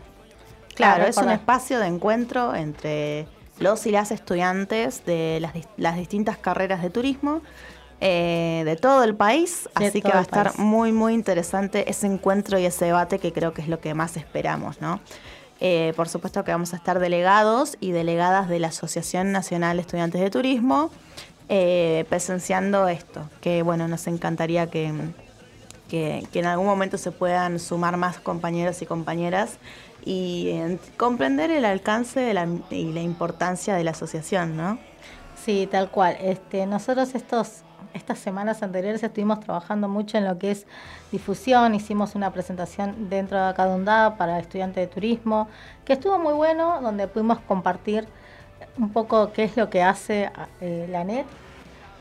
Claro, 0.75 1.05
es 1.05 1.17
un 1.19 1.31
espacio 1.31 1.79
de 1.79 1.87
encuentro 1.87 2.55
entre 2.55 3.26
los 3.59 3.85
y 3.87 3.90
las 3.90 4.11
estudiantes 4.11 5.05
de 5.05 5.38
las, 5.40 5.52
las 5.76 5.97
distintas 5.97 6.38
carreras 6.38 6.81
de 6.81 6.88
turismo 6.88 7.43
eh, 8.02 8.62
de 8.64 8.76
todo 8.76 9.05
el 9.05 9.14
país, 9.14 9.69
así 9.75 10.00
que 10.00 10.09
va 10.09 10.21
a 10.21 10.23
estar 10.23 10.59
muy, 10.59 10.90
muy 10.90 11.12
interesante 11.12 11.90
ese 11.90 12.07
encuentro 12.07 12.59
y 12.59 12.64
ese 12.64 12.87
debate 12.87 13.19
que 13.19 13.31
creo 13.31 13.52
que 13.52 13.61
es 13.61 13.69
lo 13.69 13.79
que 13.79 13.93
más 13.93 14.17
esperamos, 14.17 14.81
¿no? 14.81 15.00
Eh, 15.61 15.93
por 15.95 16.09
supuesto 16.09 16.43
que 16.43 16.52
vamos 16.52 16.73
a 16.73 16.76
estar 16.76 16.99
delegados 16.99 17.76
y 17.81 17.93
delegadas 17.93 18.49
de 18.49 18.59
la 18.59 18.69
Asociación 18.69 19.31
Nacional 19.31 19.76
de 19.76 19.83
Estudiantes 19.83 20.21
de 20.21 20.31
Turismo 20.31 20.90
eh, 21.50 22.05
presenciando 22.09 22.87
esto, 22.87 23.29
que 23.40 23.62
bueno, 23.62 23.88
nos 23.88 24.07
encantaría 24.07 24.69
que, 24.69 24.93
que, 25.88 26.25
en 26.33 26.47
algún 26.47 26.67
momento 26.67 26.97
se 26.97 27.11
puedan 27.11 27.59
sumar 27.59 27.97
más 27.97 28.21
compañeros 28.21 28.81
y 28.83 28.87
compañeras 28.87 29.59
y 30.05 30.79
comprender 30.97 31.50
el 31.50 31.64
alcance 31.64 32.21
de 32.21 32.35
la, 32.35 32.47
y 32.71 32.93
la 32.93 33.02
importancia 33.02 33.75
de 33.75 33.83
la 33.83 33.90
asociación, 33.90 34.57
¿no? 34.57 34.79
Sí, 35.45 35.69
tal 35.71 35.90
cual. 35.90 36.17
Este, 36.21 36.67
nosotros 36.67 37.14
estos 37.14 37.62
estas 37.94 38.18
semanas 38.18 38.62
anteriores 38.62 39.02
estuvimos 39.02 39.40
trabajando 39.40 39.88
mucho 39.88 40.18
en 40.18 40.25
lo 40.25 40.38
que 40.38 40.50
es 40.50 40.66
difusión, 41.12 41.75
hicimos 41.75 42.14
una 42.14 42.32
presentación 42.32 43.08
dentro 43.10 43.38
de 43.38 43.44
Acadundá 43.44 44.16
para 44.16 44.38
estudiantes 44.38 44.88
de 44.88 44.92
turismo, 44.92 45.49
que 45.84 45.94
estuvo 45.94 46.18
muy 46.18 46.34
bueno, 46.34 46.80
donde 46.80 47.08
pudimos 47.08 47.38
compartir 47.40 48.06
un 48.76 48.90
poco 48.90 49.32
qué 49.32 49.44
es 49.44 49.56
lo 49.56 49.70
que 49.70 49.82
hace 49.82 50.30
eh, 50.60 50.87
la 50.90 51.04
NET 51.04 51.26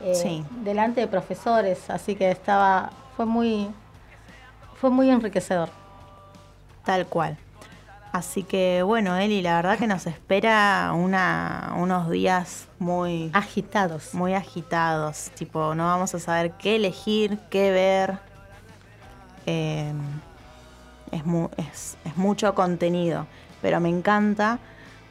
eh, 0.02 0.42
delante 0.62 1.00
de 1.00 1.06
profesores, 1.06 1.90
así 1.90 2.14
que 2.14 2.30
estaba, 2.30 2.90
fue 3.16 3.26
muy, 3.26 3.68
fue 4.76 4.90
muy 4.90 5.10
enriquecedor. 5.10 5.68
Tal 6.84 7.06
cual. 7.06 7.36
Así 8.12 8.42
que 8.42 8.82
bueno, 8.82 9.16
Eli, 9.16 9.40
la 9.40 9.54
verdad 9.56 9.78
que 9.78 9.86
nos 9.86 10.06
espera 10.06 10.92
una, 10.94 11.74
unos 11.76 12.10
días 12.10 12.66
muy 12.78 13.30
agitados. 13.32 14.14
Muy 14.14 14.34
agitados. 14.34 15.30
Tipo, 15.36 15.74
no 15.76 15.84
vamos 15.84 16.14
a 16.14 16.18
saber 16.18 16.52
qué 16.52 16.76
elegir, 16.76 17.38
qué 17.50 17.70
ver. 17.70 18.18
Eh, 19.46 19.92
es, 21.12 21.96
es, 22.04 22.16
mucho 22.16 22.54
contenido, 22.54 23.26
pero 23.62 23.80
me 23.80 23.88
encanta 23.88 24.58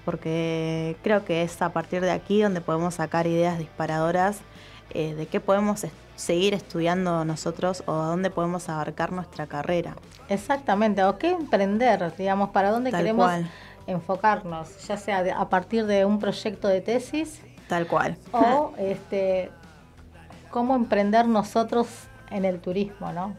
porque 0.06 0.98
creo 1.04 1.24
que 1.24 1.44
es 1.44 1.62
a 1.62 1.70
partir 1.70 2.02
de 2.02 2.12
aquí 2.12 2.42
donde 2.42 2.62
podemos 2.62 2.96
sacar 2.96 3.28
ideas 3.28 3.60
disparadoras 3.60 4.40
eh, 4.92 5.14
de 5.14 5.28
qué 5.28 5.40
podemos 5.40 5.84
seguir 6.20 6.54
estudiando 6.54 7.24
nosotros 7.24 7.82
o 7.86 7.94
a 7.94 8.08
dónde 8.08 8.30
podemos 8.30 8.68
abarcar 8.68 9.12
nuestra 9.12 9.48
carrera. 9.48 9.96
Exactamente, 10.28 11.04
o 11.04 11.18
qué 11.18 11.32
emprender, 11.32 12.14
digamos, 12.18 12.50
para 12.50 12.72
dónde 12.72 12.92
queremos 12.92 13.32
enfocarnos, 13.88 14.86
ya 14.86 14.98
sea 14.98 15.24
a 15.38 15.50
partir 15.50 15.86
de 15.86 16.06
un 16.06 16.20
proyecto 16.20 16.68
de 16.68 16.82
tesis. 16.82 17.42
Tal 17.68 17.88
cual. 17.88 18.18
O 18.32 18.74
este, 18.78 19.50
cómo 20.52 20.76
emprender 20.76 21.28
nosotros 21.28 21.88
en 22.32 22.46
el 22.46 22.60
turismo, 22.60 23.14
¿no? 23.14 23.36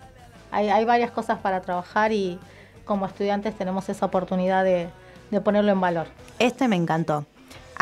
Hay, 0.51 0.69
hay 0.69 0.85
varias 0.85 1.11
cosas 1.11 1.39
para 1.39 1.61
trabajar 1.61 2.13
y 2.13 2.39
como 2.85 3.07
estudiantes 3.07 3.55
tenemos 3.57 3.89
esa 3.89 4.07
oportunidad 4.07 4.65
de, 4.65 4.89
de 5.31 5.41
ponerlo 5.41 5.71
en 5.71 5.81
valor. 5.81 6.07
Este 6.39 6.67
me 6.67 6.77
encantó. 6.77 7.27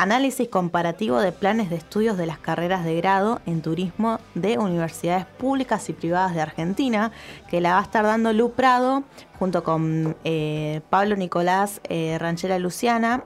Análisis 0.01 0.49
comparativo 0.49 1.19
de 1.19 1.33
planes 1.33 1.71
de 1.71 1.77
estudios 1.77 2.17
de 2.17 2.25
las 2.25 2.39
carreras 2.39 2.85
de 2.85 2.95
grado 2.95 3.41
en 3.47 3.63
turismo 3.63 4.21
de 4.37 4.57
universidades 4.57 5.27
públicas 5.27 5.89
y 5.89 5.93
privadas 5.93 6.37
de 6.37 6.41
Argentina, 6.41 7.11
que 7.51 7.61
la 7.61 7.73
va 7.73 7.81
a 7.81 7.83
estar 7.83 8.05
dando 8.05 8.33
Lu 8.33 8.53
Prado 8.53 9.03
junto 9.41 9.65
con 9.65 10.17
eh, 10.23 10.83
Pablo 10.89 11.17
Nicolás 11.17 11.81
eh, 11.89 12.17
Ranchera 12.21 12.61
Luciana, 12.61 13.25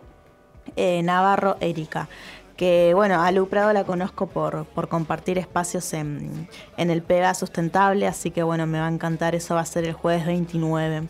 eh, 0.75 1.02
Navarro 1.02 1.59
Erika 1.61 2.09
que 2.57 2.93
bueno, 2.95 3.21
a 3.21 3.31
Lu 3.33 3.49
Prado 3.49 3.75
la 3.75 3.85
conozco 3.85 4.29
por, 4.29 4.64
por 4.64 4.88
compartir 4.88 5.37
espacios 5.37 5.93
en, 5.93 6.49
en, 6.79 6.91
el 6.91 7.02
PEGA 7.02 7.35
sustentable, 7.35 8.07
así 8.07 8.31
que 8.31 8.43
bueno, 8.43 8.67
me 8.67 8.79
va 8.79 8.87
a 8.87 8.91
encantar, 8.91 9.35
eso 9.35 9.55
va 9.57 9.61
a 9.61 9.67
ser 9.67 9.85
el 9.85 9.93
jueves 9.93 10.25
29. 10.25 11.09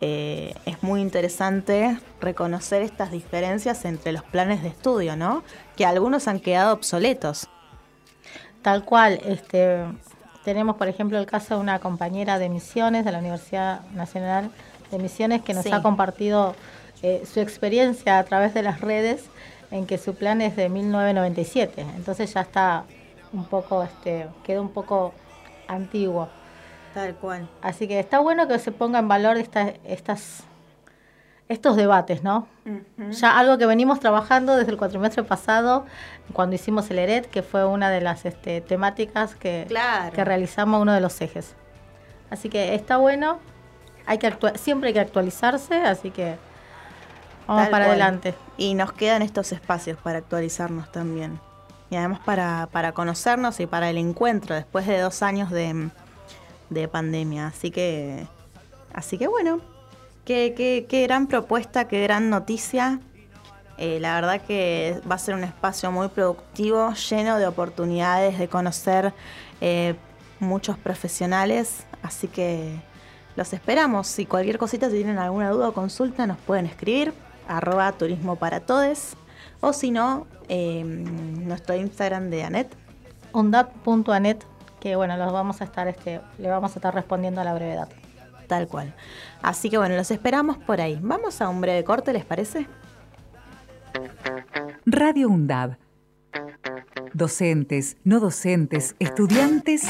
Eh, 0.00 0.54
es 0.64 0.82
muy 0.82 1.00
interesante 1.02 1.98
reconocer 2.20 2.82
estas 2.82 3.10
diferencias 3.10 3.84
entre 3.84 4.12
los 4.12 4.22
planes 4.22 4.62
de 4.62 4.68
estudio, 4.68 5.14
¿no? 5.14 5.44
Que 5.76 5.84
algunos 5.84 6.26
han 6.26 6.40
quedado 6.40 6.72
obsoletos. 6.72 7.48
Tal 8.62 8.84
cual, 8.84 9.20
este, 9.24 9.84
tenemos 10.44 10.76
por 10.76 10.88
ejemplo 10.88 11.18
el 11.18 11.26
caso 11.26 11.56
de 11.56 11.60
una 11.60 11.78
compañera 11.80 12.38
de 12.38 12.48
Misiones, 12.48 13.04
de 13.04 13.12
la 13.12 13.18
Universidad 13.18 13.82
Nacional 13.90 14.50
de 14.90 14.98
Misiones, 14.98 15.42
que 15.42 15.54
nos 15.54 15.66
ha 15.66 15.82
compartido 15.82 16.54
eh, 17.02 17.22
su 17.30 17.40
experiencia 17.40 18.18
a 18.18 18.24
través 18.24 18.54
de 18.54 18.62
las 18.62 18.80
redes, 18.80 19.24
en 19.70 19.86
que 19.86 19.98
su 19.98 20.14
plan 20.14 20.40
es 20.40 20.56
de 20.56 20.68
1997, 20.68 21.86
entonces 21.96 22.34
ya 22.34 22.40
está 22.40 22.84
un 23.32 23.44
poco, 23.44 23.84
este, 23.84 24.26
quedó 24.44 24.62
un 24.62 24.70
poco 24.70 25.14
antiguo. 25.68 26.28
Tal 26.94 27.14
cual. 27.14 27.48
Así 27.62 27.86
que 27.86 28.00
está 28.00 28.18
bueno 28.18 28.48
que 28.48 28.58
se 28.58 28.72
ponga 28.72 28.98
en 28.98 29.08
valor 29.08 29.36
estas, 29.36 29.74
estas, 29.84 30.42
estos 31.48 31.76
debates, 31.76 32.22
¿no? 32.22 32.48
Ya 33.10 33.38
algo 33.38 33.58
que 33.58 33.66
venimos 33.66 34.00
trabajando 34.00 34.56
desde 34.56 34.72
el 34.72 34.76
cuatrimestre 34.76 35.22
pasado, 35.22 35.86
cuando 36.32 36.56
hicimos 36.56 36.90
el 36.90 36.98
ERET, 36.98 37.30
que 37.30 37.42
fue 37.42 37.64
una 37.64 37.90
de 37.90 38.00
las 38.00 38.24
este, 38.24 38.60
temáticas 38.60 39.34
que, 39.36 39.66
que 40.14 40.24
realizamos, 40.24 40.82
uno 40.82 40.92
de 40.92 41.00
los 41.00 41.20
ejes. 41.20 41.54
Así 42.30 42.48
que 42.48 42.74
está 42.74 42.96
bueno, 42.96 43.38
hay 44.06 44.18
que 44.18 44.32
siempre 44.56 44.88
hay 44.88 44.94
que 44.94 45.00
actualizarse, 45.00 45.82
así 45.82 46.10
que 46.10 46.36
vamos 47.46 47.68
para 47.68 47.86
adelante. 47.86 48.34
Y 48.56 48.74
nos 48.74 48.92
quedan 48.92 49.22
estos 49.22 49.52
espacios 49.52 49.98
para 49.98 50.18
actualizarnos 50.18 50.90
también. 50.90 51.40
Y 51.90 51.96
además 51.96 52.20
para, 52.24 52.68
para 52.70 52.92
conocernos 52.92 53.58
y 53.58 53.66
para 53.66 53.90
el 53.90 53.98
encuentro 53.98 54.54
después 54.54 54.86
de 54.86 55.00
dos 55.00 55.22
años 55.22 55.50
de 55.50 55.90
de 56.70 56.88
pandemia. 56.88 57.48
Así 57.48 57.70
que, 57.70 58.26
así 58.92 59.18
que 59.18 59.28
bueno, 59.28 59.60
qué, 60.24 60.54
qué, 60.88 61.02
gran 61.02 61.26
propuesta, 61.26 61.88
qué 61.88 62.02
gran 62.02 62.30
noticia. 62.30 63.00
Eh, 63.76 63.98
la 64.00 64.14
verdad 64.14 64.42
que 64.42 65.00
va 65.10 65.14
a 65.14 65.18
ser 65.18 65.34
un 65.34 65.44
espacio 65.44 65.90
muy 65.90 66.08
productivo, 66.08 66.92
lleno 66.92 67.38
de 67.38 67.46
oportunidades 67.46 68.38
de 68.38 68.48
conocer 68.48 69.12
eh, 69.60 69.94
muchos 70.38 70.78
profesionales. 70.78 71.84
Así 72.02 72.28
que 72.28 72.80
los 73.36 73.52
esperamos. 73.52 74.06
Si 74.06 74.26
cualquier 74.26 74.58
cosita, 74.58 74.88
si 74.88 74.96
tienen 74.96 75.18
alguna 75.18 75.50
duda 75.50 75.68
o 75.68 75.72
consulta, 75.72 76.26
nos 76.26 76.38
pueden 76.38 76.66
escribir 76.66 77.12
arroba 77.48 77.90
turismo 77.92 78.36
para 78.36 78.60
todes 78.60 79.16
o 79.60 79.72
si 79.72 79.90
no, 79.90 80.26
eh, 80.48 80.82
nuestro 80.84 81.76
Instagram 81.76 82.30
de 82.30 82.44
Anet. 82.44 82.76
Undat.anet 83.32 84.44
que 84.80 84.96
bueno, 84.96 85.16
los 85.16 85.32
vamos 85.32 85.60
a 85.60 85.64
estar, 85.64 85.86
este, 85.88 86.20
le 86.38 86.48
vamos 86.48 86.72
a 86.72 86.74
estar 86.76 86.94
respondiendo 86.94 87.40
a 87.40 87.44
la 87.44 87.54
brevedad. 87.54 87.88
Tal 88.46 88.66
cual. 88.66 88.92
Así 89.42 89.70
que 89.70 89.78
bueno, 89.78 89.94
los 89.94 90.10
esperamos 90.10 90.58
por 90.58 90.80
ahí. 90.80 90.98
Vamos 91.00 91.40
a 91.40 91.48
un 91.48 91.60
breve 91.60 91.84
corte, 91.84 92.12
¿les 92.12 92.24
parece? 92.24 92.66
Radio 94.86 95.28
UNDAB. 95.28 95.76
Docentes, 97.12 97.96
no 98.04 98.18
docentes, 98.18 98.96
estudiantes. 98.98 99.88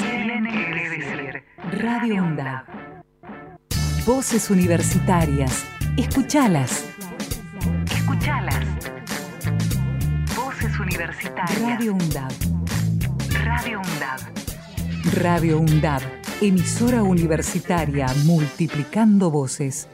Radio 1.73 2.23
UNDAB. 2.23 2.65
Voces 4.07 4.51
universitarias. 4.51 5.65
Escuchalas. 5.97 6.85
Escuchalas. 7.93 8.65
Voces 10.35 10.79
universitarias. 10.81 11.61
Radio 11.61 11.93
UNDAB. 11.95 12.33
Radio 13.45 13.81
UNDAB. 13.81 14.40
Radio 15.05 15.59
UNDAB, 15.59 16.03
emisora 16.43 17.03
universitaria 17.03 18.07
multiplicando 18.27 19.31
voces. 19.31 19.89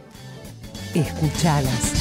Escuchalas. 0.95 1.93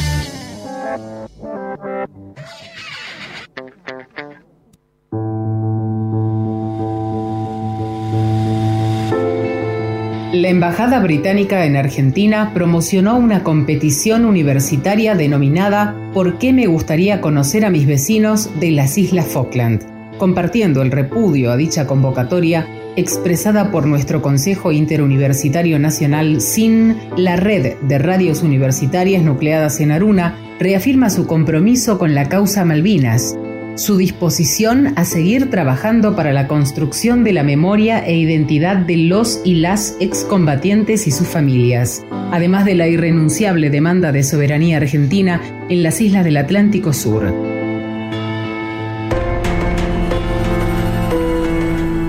La 10.34 10.50
Embajada 10.50 11.00
Británica 11.00 11.66
en 11.66 11.78
Argentina 11.78 12.52
promocionó 12.56 13.18
una 13.18 13.44
competición 13.44 14.26
universitaria 14.26 15.14
denominada 15.14 15.96
¿Por 16.14 16.40
qué 16.40 16.54
me 16.54 16.66
gustaría 16.66 17.22
conocer 17.22 17.66
a 17.66 17.70
mis 17.70 17.86
vecinos 17.86 18.50
de 18.60 18.72
las 18.72 18.98
Islas 18.98 19.28
Falkland? 19.28 19.96
compartiendo 20.18 20.82
el 20.82 20.92
repudio 20.92 21.52
a 21.52 21.58
dicha 21.58 21.86
convocatoria 21.88 22.68
expresada 22.96 23.72
por 23.72 23.86
nuestro 23.86 24.22
Consejo 24.22 24.72
Interuniversitario 24.72 25.80
Nacional 25.80 26.42
SIN, 26.42 26.98
la 27.18 27.36
red 27.36 27.76
de 27.82 27.98
radios 27.98 28.44
universitarias 28.44 29.24
nucleadas 29.24 29.80
en 29.80 29.92
Aruna 29.92 30.38
reafirma 30.60 31.10
su 31.10 31.28
compromiso 31.28 31.98
con 31.98 32.16
la 32.16 32.30
causa 32.30 32.66
Malvinas, 32.66 33.38
su 33.76 33.98
disposición 33.98 34.94
a 34.96 35.04
seguir 35.04 35.50
trabajando 35.50 36.16
para 36.16 36.32
la 36.32 36.48
construcción 36.48 37.24
de 37.24 37.34
la 37.34 37.44
memoria 37.44 38.00
e 38.06 38.16
identidad 38.16 38.78
de 38.78 38.98
los 38.98 39.42
y 39.44 39.56
las 39.56 39.98
excombatientes 40.00 41.08
y 41.08 41.12
sus 41.12 41.28
familias, 41.28 42.06
además 42.32 42.66
de 42.66 42.76
la 42.76 42.88
irrenunciable 42.88 43.70
demanda 43.70 44.12
de 44.12 44.24
soberanía 44.24 44.78
argentina 44.78 45.42
en 45.70 45.84
las 45.84 46.00
islas 46.00 46.24
del 46.24 46.38
Atlántico 46.38 46.94
Sur. 46.94 47.55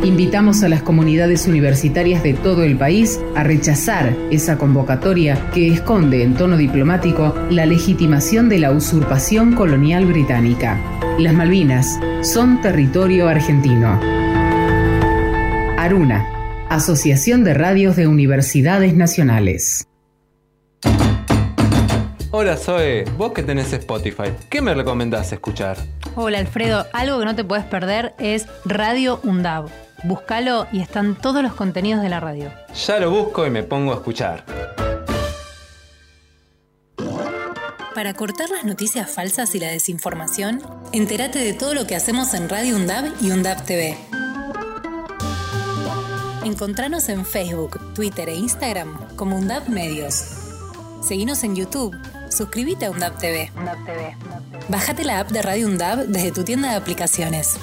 Invitamos 0.06 0.62
a 0.62 0.68
las 0.68 0.82
comunidades 0.82 1.48
universitarias 1.48 2.22
de 2.22 2.32
todo 2.32 2.62
el 2.62 2.78
país 2.78 3.18
a 3.34 3.42
rechazar 3.42 4.16
esa 4.30 4.56
convocatoria 4.56 5.50
que 5.52 5.66
esconde 5.66 6.22
en 6.22 6.36
tono 6.36 6.56
diplomático 6.56 7.34
la 7.50 7.66
legitimación 7.66 8.48
de 8.48 8.60
la 8.60 8.70
usurpación 8.70 9.56
colonial 9.56 10.06
británica. 10.06 10.78
Las 11.18 11.34
Malvinas 11.34 11.98
son 12.22 12.60
territorio 12.60 13.26
argentino. 13.26 13.98
Aruna, 15.76 16.24
Asociación 16.70 17.42
de 17.42 17.54
Radios 17.54 17.96
de 17.96 18.06
Universidades 18.06 18.94
Nacionales. 18.94 19.88
Hola 22.30 22.56
Zoe, 22.56 23.06
vos 23.18 23.32
que 23.32 23.42
tenés 23.42 23.72
Spotify, 23.72 24.30
¿qué 24.50 24.62
me 24.62 24.72
recomendás 24.72 25.32
escuchar? 25.32 25.76
Hola 26.14 26.38
Alfredo, 26.38 26.86
algo 26.92 27.18
que 27.18 27.24
no 27.24 27.34
te 27.34 27.42
puedes 27.42 27.64
perder 27.64 28.14
es 28.18 28.46
Radio 28.64 29.18
UNDAV 29.24 29.85
Búscalo 30.04 30.66
y 30.72 30.80
están 30.80 31.16
todos 31.16 31.42
los 31.42 31.54
contenidos 31.54 32.02
de 32.02 32.08
la 32.08 32.20
radio. 32.20 32.52
Ya 32.86 32.98
lo 32.98 33.10
busco 33.10 33.46
y 33.46 33.50
me 33.50 33.62
pongo 33.62 33.92
a 33.92 33.96
escuchar. 33.96 34.44
Para 37.94 38.12
cortar 38.12 38.50
las 38.50 38.64
noticias 38.64 39.10
falsas 39.10 39.54
y 39.54 39.58
la 39.58 39.68
desinformación, 39.68 40.60
entérate 40.92 41.38
de 41.38 41.54
todo 41.54 41.72
lo 41.72 41.86
que 41.86 41.96
hacemos 41.96 42.34
en 42.34 42.50
Radio 42.50 42.76
UNDAB 42.76 43.10
y 43.22 43.30
UNDAB 43.30 43.64
TV. 43.64 43.96
Encontranos 46.44 47.08
en 47.08 47.24
Facebook, 47.24 47.94
Twitter 47.94 48.28
e 48.28 48.34
Instagram 48.34 49.16
como 49.16 49.36
UNDAB 49.36 49.70
Medios. 49.70 50.24
Seguinos 51.02 51.42
en 51.42 51.56
YouTube. 51.56 51.96
Suscríbete 52.30 52.84
a 52.84 52.90
UNDAB 52.90 53.18
TV. 53.18 53.50
Bájate 54.68 55.04
la 55.04 55.20
app 55.20 55.30
de 55.30 55.40
Radio 55.40 55.66
UNDAB 55.66 56.06
desde 56.06 56.32
tu 56.32 56.44
tienda 56.44 56.70
de 56.70 56.76
aplicaciones. 56.76 57.56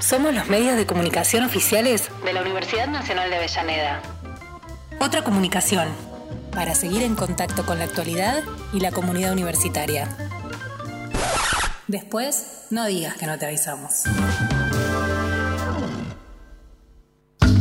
Somos 0.00 0.32
los 0.32 0.48
medios 0.48 0.76
de 0.76 0.86
comunicación 0.86 1.44
oficiales 1.44 2.08
de 2.24 2.32
la 2.32 2.40
Universidad 2.42 2.86
Nacional 2.86 3.30
de 3.30 3.36
Avellaneda. 3.36 4.00
Otra 5.00 5.22
comunicación, 5.22 5.88
para 6.52 6.74
seguir 6.74 7.02
en 7.02 7.14
contacto 7.14 7.66
con 7.66 7.78
la 7.78 7.84
actualidad 7.84 8.42
y 8.72 8.80
la 8.80 8.92
comunidad 8.92 9.32
universitaria. 9.32 10.08
Después, 11.88 12.66
no 12.70 12.86
digas 12.86 13.16
que 13.16 13.26
no 13.26 13.38
te 13.38 13.46
avisamos. 13.46 14.04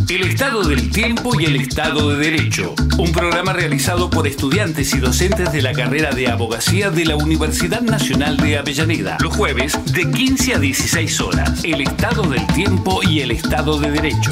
El 0.09 0.23
Estado 0.23 0.63
del 0.63 0.89
Tiempo 0.89 1.37
y 1.37 1.43
el 1.43 1.57
Estado 1.57 2.09
de 2.11 2.31
Derecho. 2.31 2.73
Un 2.97 3.11
programa 3.11 3.51
realizado 3.51 4.09
por 4.09 4.25
estudiantes 4.25 4.93
y 4.93 4.99
docentes 4.99 5.51
de 5.51 5.61
la 5.61 5.73
carrera 5.73 6.11
de 6.11 6.29
abogacía 6.29 6.89
de 6.89 7.03
la 7.03 7.17
Universidad 7.17 7.81
Nacional 7.81 8.37
de 8.37 8.57
Avellaneda. 8.57 9.17
Los 9.19 9.35
jueves 9.35 9.77
de 9.91 10.09
15 10.09 10.53
a 10.55 10.59
16 10.59 11.19
horas. 11.19 11.61
El 11.65 11.81
Estado 11.81 12.23
del 12.23 12.47
Tiempo 12.47 13.01
y 13.03 13.19
el 13.19 13.31
Estado 13.31 13.77
de 13.79 13.91
Derecho. 13.91 14.31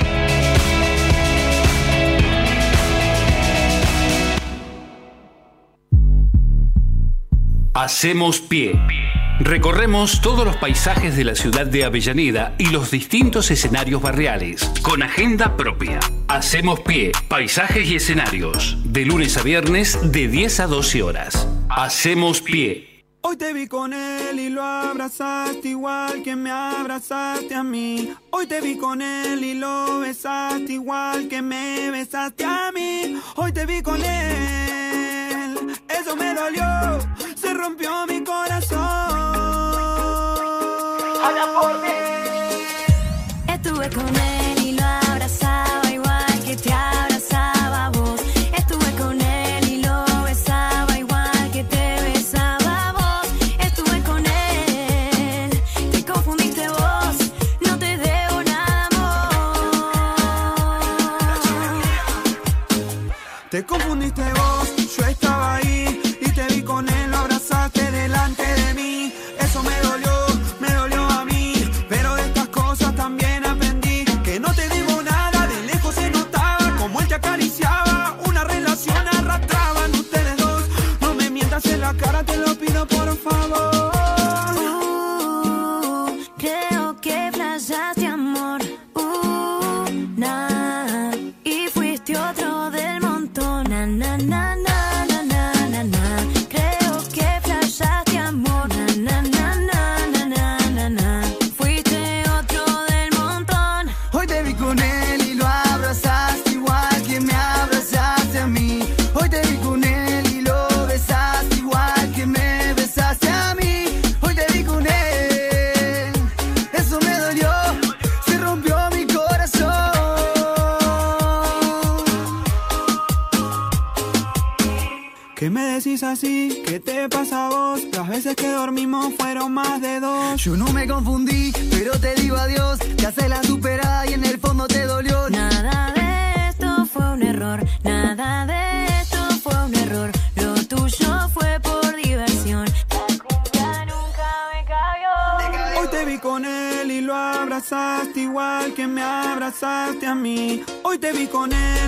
Hacemos 7.73 8.41
pie. 8.41 8.77
Recorremos 9.39 10.19
todos 10.19 10.43
los 10.43 10.57
paisajes 10.57 11.15
de 11.15 11.23
la 11.23 11.35
ciudad 11.35 11.65
de 11.65 11.85
Avellaneda 11.85 12.53
y 12.57 12.65
los 12.65 12.91
distintos 12.91 13.49
escenarios 13.49 14.01
barriales, 14.01 14.69
con 14.81 15.01
agenda 15.01 15.55
propia. 15.55 16.01
Hacemos 16.27 16.81
pie, 16.81 17.13
paisajes 17.29 17.87
y 17.87 17.95
escenarios, 17.95 18.75
de 18.83 19.05
lunes 19.05 19.37
a 19.37 19.43
viernes 19.43 19.97
de 20.11 20.27
10 20.27 20.59
a 20.59 20.67
12 20.67 21.01
horas. 21.01 21.47
Hacemos 21.69 22.41
pie. 22.41 23.05
Hoy 23.21 23.37
te 23.37 23.53
vi 23.53 23.67
con 23.67 23.93
él 23.93 24.37
y 24.37 24.49
lo 24.49 24.63
abrazaste 24.63 25.69
igual 25.69 26.23
que 26.23 26.35
me 26.35 26.51
abrazaste 26.51 27.55
a 27.55 27.63
mí. 27.63 28.11
Hoy 28.31 28.47
te 28.47 28.59
vi 28.59 28.75
con 28.75 29.01
él 29.01 29.43
y 29.45 29.53
lo 29.53 29.99
besaste 29.99 30.73
igual 30.73 31.29
que 31.29 31.41
me 31.41 31.89
besaste 31.89 32.43
a 32.43 32.71
mí. 32.73 33.15
Hoy 33.35 33.53
te 33.53 33.65
vi 33.65 33.81
con 33.81 34.03
él, 34.03 35.30
eso 35.99 36.15
me 36.15 36.33
dolió, 36.33 36.65
se 37.35 37.53
rompió 37.53 38.05
mi 38.07 38.23
corazón. 38.23 39.30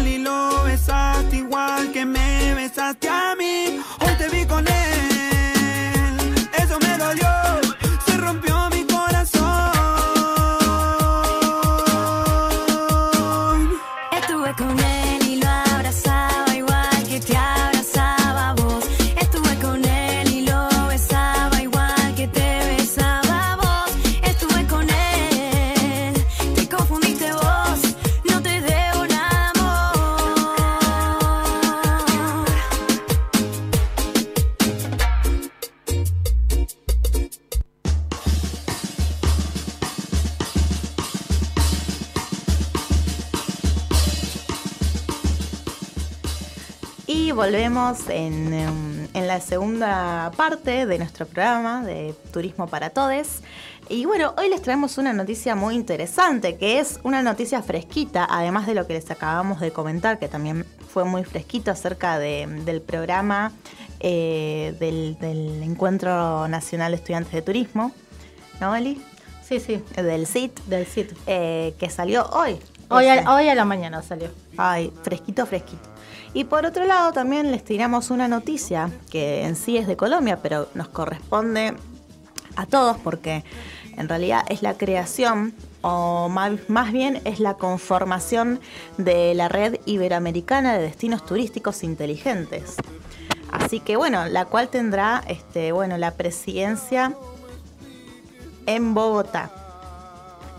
Y 0.07 0.17
lo 0.17 0.63
besaste 0.63 1.37
igual 1.37 1.91
que 1.91 2.05
me 2.05 2.53
besaste 2.55 3.07
a 3.09 3.35
mí. 3.35 3.79
Hoy 3.99 4.15
te 4.17 4.29
vi 4.29 4.45
con 4.45 4.67
él, 4.67 4.72
volvemos 47.57 48.09
en, 48.09 48.51
em, 48.51 49.07
en 49.13 49.27
la 49.27 49.39
segunda 49.39 50.31
parte 50.35 50.87
de 50.87 50.97
nuestro 50.97 51.27
programa 51.27 51.83
de 51.83 52.15
Turismo 52.31 52.65
para 52.65 52.89
Todes. 52.89 53.41
Y 53.89 54.05
bueno, 54.05 54.33
hoy 54.39 54.49
les 54.49 54.63
traemos 54.63 54.97
una 54.97 55.13
noticia 55.13 55.53
muy 55.53 55.75
interesante, 55.75 56.57
que 56.57 56.79
es 56.79 56.99
una 57.03 57.21
noticia 57.21 57.61
fresquita, 57.61 58.25
además 58.27 58.65
de 58.65 58.73
lo 58.73 58.87
que 58.87 58.93
les 58.93 59.11
acabamos 59.11 59.59
de 59.59 59.69
comentar, 59.69 60.17
que 60.17 60.27
también 60.27 60.65
fue 60.91 61.03
muy 61.05 61.23
fresquito 61.25 61.69
acerca 61.69 62.17
de- 62.17 62.47
del 62.65 62.81
programa 62.81 63.51
eh, 63.99 64.75
del, 64.79 65.15
del 65.19 65.61
Encuentro 65.61 66.47
Nacional 66.47 66.91
de 66.93 66.95
Estudiantes 66.95 67.33
de 67.33 67.43
Turismo. 67.43 67.91
¿No, 68.59 68.75
Eli? 68.75 68.99
Sí, 69.47 69.59
sí. 69.59 69.79
Del 69.95 70.25
CIT. 70.25 70.59
Del 70.65 70.87
CIT. 70.87 71.11
eh, 71.27 71.75
que 71.77 71.91
salió 71.91 72.25
hoy. 72.31 72.57
Hoy 72.89 73.05
a, 73.09 73.31
hoy 73.31 73.47
a 73.47 73.53
la 73.53 73.63
mañana 73.63 74.01
salió. 74.01 74.29
Ay, 74.57 74.91
fresquito, 75.03 75.45
fresquito. 75.45 75.92
Y 76.33 76.45
por 76.45 76.65
otro 76.65 76.85
lado, 76.85 77.13
también 77.13 77.51
les 77.51 77.63
tiramos 77.63 78.09
una 78.09 78.27
noticia 78.27 78.89
que 79.11 79.43
en 79.45 79.55
sí 79.55 79.77
es 79.77 79.85
de 79.85 79.95
Colombia, 79.95 80.39
pero 80.41 80.67
nos 80.73 80.87
corresponde 80.87 81.75
a 82.55 82.65
todos 82.65 82.97
porque 82.97 83.43
en 83.97 84.09
realidad 84.09 84.43
es 84.49 84.63
la 84.63 84.75
creación 84.75 85.53
o 85.81 86.29
más, 86.29 86.91
bien 86.91 87.21
es 87.25 87.39
la 87.39 87.55
conformación 87.55 88.59
de 88.97 89.35
la 89.35 89.49
red 89.49 89.79
iberoamericana 89.85 90.73
de 90.73 90.83
destinos 90.83 91.25
turísticos 91.25 91.83
inteligentes. 91.83 92.77
Así 93.51 93.79
que 93.79 93.97
bueno, 93.97 94.25
la 94.25 94.45
cual 94.45 94.69
tendrá 94.69 95.23
este, 95.27 95.71
bueno, 95.71 95.97
la 95.97 96.11
presidencia 96.11 97.13
en 98.65 98.93
Bogotá. 98.93 99.51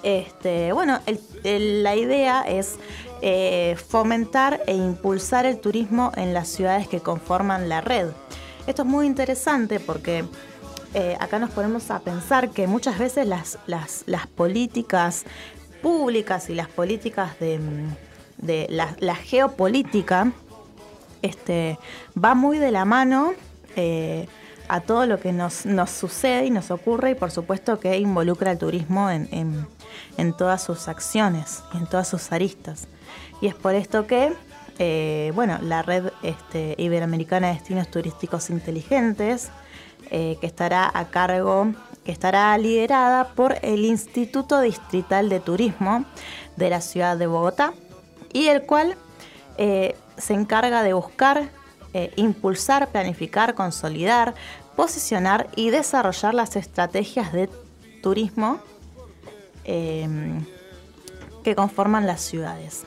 Este, 0.02 0.72
bueno, 0.72 1.00
la 1.42 1.96
idea 1.96 2.42
es 2.42 2.76
eh, 3.22 3.76
fomentar 3.88 4.60
e 4.66 4.74
impulsar 4.74 5.46
el 5.46 5.58
turismo 5.58 6.12
en 6.16 6.34
las 6.34 6.48
ciudades 6.48 6.88
que 6.88 7.00
conforman 7.00 7.68
la 7.68 7.80
red. 7.80 8.08
Esto 8.66 8.82
es 8.82 8.88
muy 8.88 9.06
interesante 9.06 9.80
porque 9.80 10.24
eh, 10.94 11.16
acá 11.20 11.38
nos 11.38 11.50
ponemos 11.50 11.90
a 11.90 12.00
pensar 12.00 12.50
que 12.50 12.66
muchas 12.66 12.98
veces 12.98 13.26
las, 13.26 13.58
políticas 14.34 15.24
públicas 15.82 16.48
y 16.50 16.54
las 16.54 16.68
políticas 16.68 17.38
de, 17.40 17.58
mm, 17.58 17.90
la, 19.00 19.14
geopolítica 19.16 20.32
este, 21.22 21.78
va 22.22 22.34
muy 22.34 22.58
de 22.58 22.70
la 22.70 22.84
mano 22.84 23.34
eh, 23.76 24.28
a 24.68 24.80
todo 24.80 25.04
lo 25.06 25.18
que 25.20 25.32
nos, 25.32 25.64
sucede 25.90 26.46
y 26.46 26.50
nos 26.50 26.70
ocurre 26.70 27.10
y 27.10 27.14
por 27.14 27.30
supuesto 27.30 27.80
que 27.80 27.98
involucra 27.98 28.52
al 28.52 28.58
turismo 28.58 29.10
en- 29.10 29.28
en 30.16 30.32
todas 30.36 30.62
sus 30.62 30.88
acciones 30.88 31.62
y 31.72 31.78
en 31.78 31.86
todas 31.86 32.08
sus 32.08 32.32
aristas. 32.32 32.86
Y 33.40 33.46
es 33.46 33.54
por 33.54 33.74
esto 33.74 34.06
que, 34.06 34.32
eh, 34.78 35.32
bueno, 35.34 35.58
la 35.62 35.82
red 35.82 36.10
este, 36.22 36.74
iberoamericana 36.78 37.48
de 37.48 37.54
destinos 37.54 37.90
turísticos 37.90 38.50
inteligentes, 38.50 39.50
eh, 40.10 40.36
que 40.40 40.46
estará 40.46 40.90
a 40.92 41.08
cargo, 41.10 41.72
que 42.04 42.12
estará 42.12 42.56
liderada 42.58 43.28
por 43.34 43.56
el 43.62 43.84
Instituto 43.84 44.60
Distrital 44.60 45.28
de 45.28 45.40
Turismo 45.40 46.04
de 46.56 46.70
la 46.70 46.80
ciudad 46.80 47.16
de 47.16 47.26
Bogotá 47.26 47.72
y 48.32 48.48
el 48.48 48.62
cual 48.62 48.96
eh, 49.56 49.96
se 50.16 50.34
encarga 50.34 50.82
de 50.82 50.92
buscar, 50.92 51.48
impulsar, 52.16 52.88
planificar, 52.88 53.54
consolidar, 53.54 54.34
posicionar 54.74 55.48
y 55.54 55.70
desarrollar 55.70 56.34
las 56.34 56.56
estrategias 56.56 57.32
de 57.32 57.48
turismo 58.02 58.58
que 61.44 61.54
conforman 61.54 62.04
las 62.06 62.20
ciudades. 62.20 62.84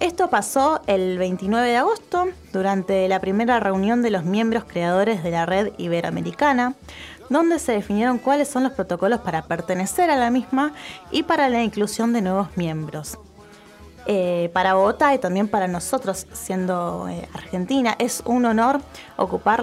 Esto 0.00 0.30
pasó 0.30 0.80
el 0.86 1.18
29 1.18 1.68
de 1.68 1.76
agosto 1.76 2.28
durante 2.54 3.06
la 3.06 3.20
primera 3.20 3.60
reunión 3.60 4.00
de 4.00 4.10
los 4.10 4.24
miembros 4.24 4.64
creadores 4.64 5.22
de 5.22 5.30
la 5.30 5.44
red 5.44 5.72
iberoamericana, 5.76 6.72
donde 7.28 7.58
se 7.58 7.72
definieron 7.72 8.16
cuáles 8.16 8.48
son 8.48 8.62
los 8.62 8.72
protocolos 8.72 9.20
para 9.20 9.42
pertenecer 9.42 10.10
a 10.10 10.16
la 10.16 10.30
misma 10.30 10.72
y 11.10 11.24
para 11.24 11.50
la 11.50 11.62
inclusión 11.62 12.14
de 12.14 12.22
nuevos 12.22 12.48
miembros. 12.56 13.18
Eh, 14.06 14.50
para 14.54 14.72
Bogotá 14.72 15.12
y 15.12 15.18
también 15.18 15.48
para 15.48 15.68
nosotros, 15.68 16.26
siendo 16.32 17.06
eh, 17.10 17.28
Argentina, 17.34 17.94
es 17.98 18.22
un 18.24 18.46
honor 18.46 18.80
ocupar 19.18 19.62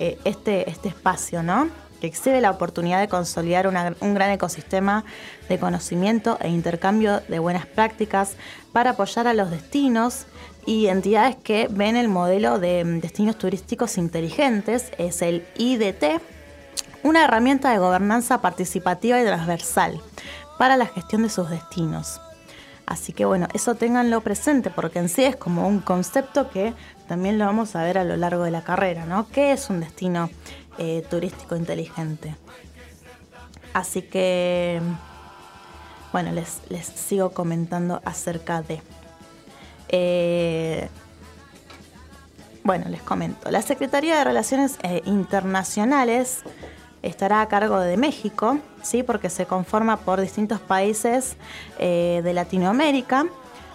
eh, 0.00 0.18
este, 0.24 0.68
este 0.68 0.88
espacio, 0.88 1.44
¿no? 1.44 1.68
Que 2.02 2.08
exhibe 2.08 2.40
la 2.40 2.50
oportunidad 2.50 2.98
de 2.98 3.06
consolidar 3.06 3.68
un 3.68 4.14
gran 4.14 4.30
ecosistema 4.32 5.04
de 5.48 5.60
conocimiento 5.60 6.36
e 6.40 6.48
intercambio 6.48 7.20
de 7.28 7.38
buenas 7.38 7.64
prácticas 7.64 8.32
para 8.72 8.90
apoyar 8.90 9.28
a 9.28 9.34
los 9.34 9.52
destinos 9.52 10.26
y 10.66 10.88
entidades 10.88 11.36
que 11.36 11.68
ven 11.70 11.94
el 11.94 12.08
modelo 12.08 12.58
de 12.58 12.84
mm, 12.84 12.98
destinos 12.98 13.38
turísticos 13.38 13.98
inteligentes, 13.98 14.90
es 14.98 15.22
el 15.22 15.46
IDT, 15.56 16.20
una 17.04 17.22
herramienta 17.22 17.70
de 17.70 17.78
gobernanza 17.78 18.40
participativa 18.40 19.20
y 19.20 19.24
transversal 19.24 20.00
para 20.58 20.76
la 20.76 20.86
gestión 20.86 21.22
de 21.22 21.30
sus 21.30 21.50
destinos. 21.50 22.20
Así 22.84 23.12
que 23.12 23.24
bueno, 23.24 23.46
eso 23.54 23.76
ténganlo 23.76 24.22
presente 24.22 24.70
porque 24.70 24.98
en 24.98 25.08
sí 25.08 25.22
es 25.22 25.36
como 25.36 25.68
un 25.68 25.78
concepto 25.78 26.50
que 26.50 26.74
también 27.06 27.38
lo 27.38 27.46
vamos 27.46 27.76
a 27.76 27.84
ver 27.84 27.96
a 27.96 28.04
lo 28.04 28.16
largo 28.16 28.42
de 28.42 28.50
la 28.50 28.62
carrera, 28.62 29.06
¿no? 29.06 29.28
¿Qué 29.28 29.52
es 29.52 29.70
un 29.70 29.78
destino 29.78 30.30
eh, 30.78 31.04
turístico 31.08 31.56
inteligente? 31.56 32.34
Así 33.72 34.02
que, 34.02 34.80
bueno, 36.12 36.32
les, 36.32 36.60
les 36.68 36.86
sigo 36.86 37.30
comentando 37.30 38.00
acerca 38.04 38.62
de... 38.62 38.82
Eh, 39.88 40.88
bueno, 42.64 42.86
les 42.88 43.02
comento. 43.02 43.50
La 43.50 43.62
Secretaría 43.62 44.18
de 44.18 44.24
Relaciones 44.24 44.78
eh, 44.82 45.02
Internacionales 45.04 46.42
estará 47.02 47.40
a 47.40 47.48
cargo 47.48 47.80
de 47.80 47.96
México, 47.96 48.58
¿sí? 48.82 49.02
porque 49.02 49.28
se 49.28 49.46
conforma 49.46 49.96
por 49.98 50.20
distintos 50.20 50.60
países 50.60 51.36
de 51.78 52.32
Latinoamérica. 52.32 53.26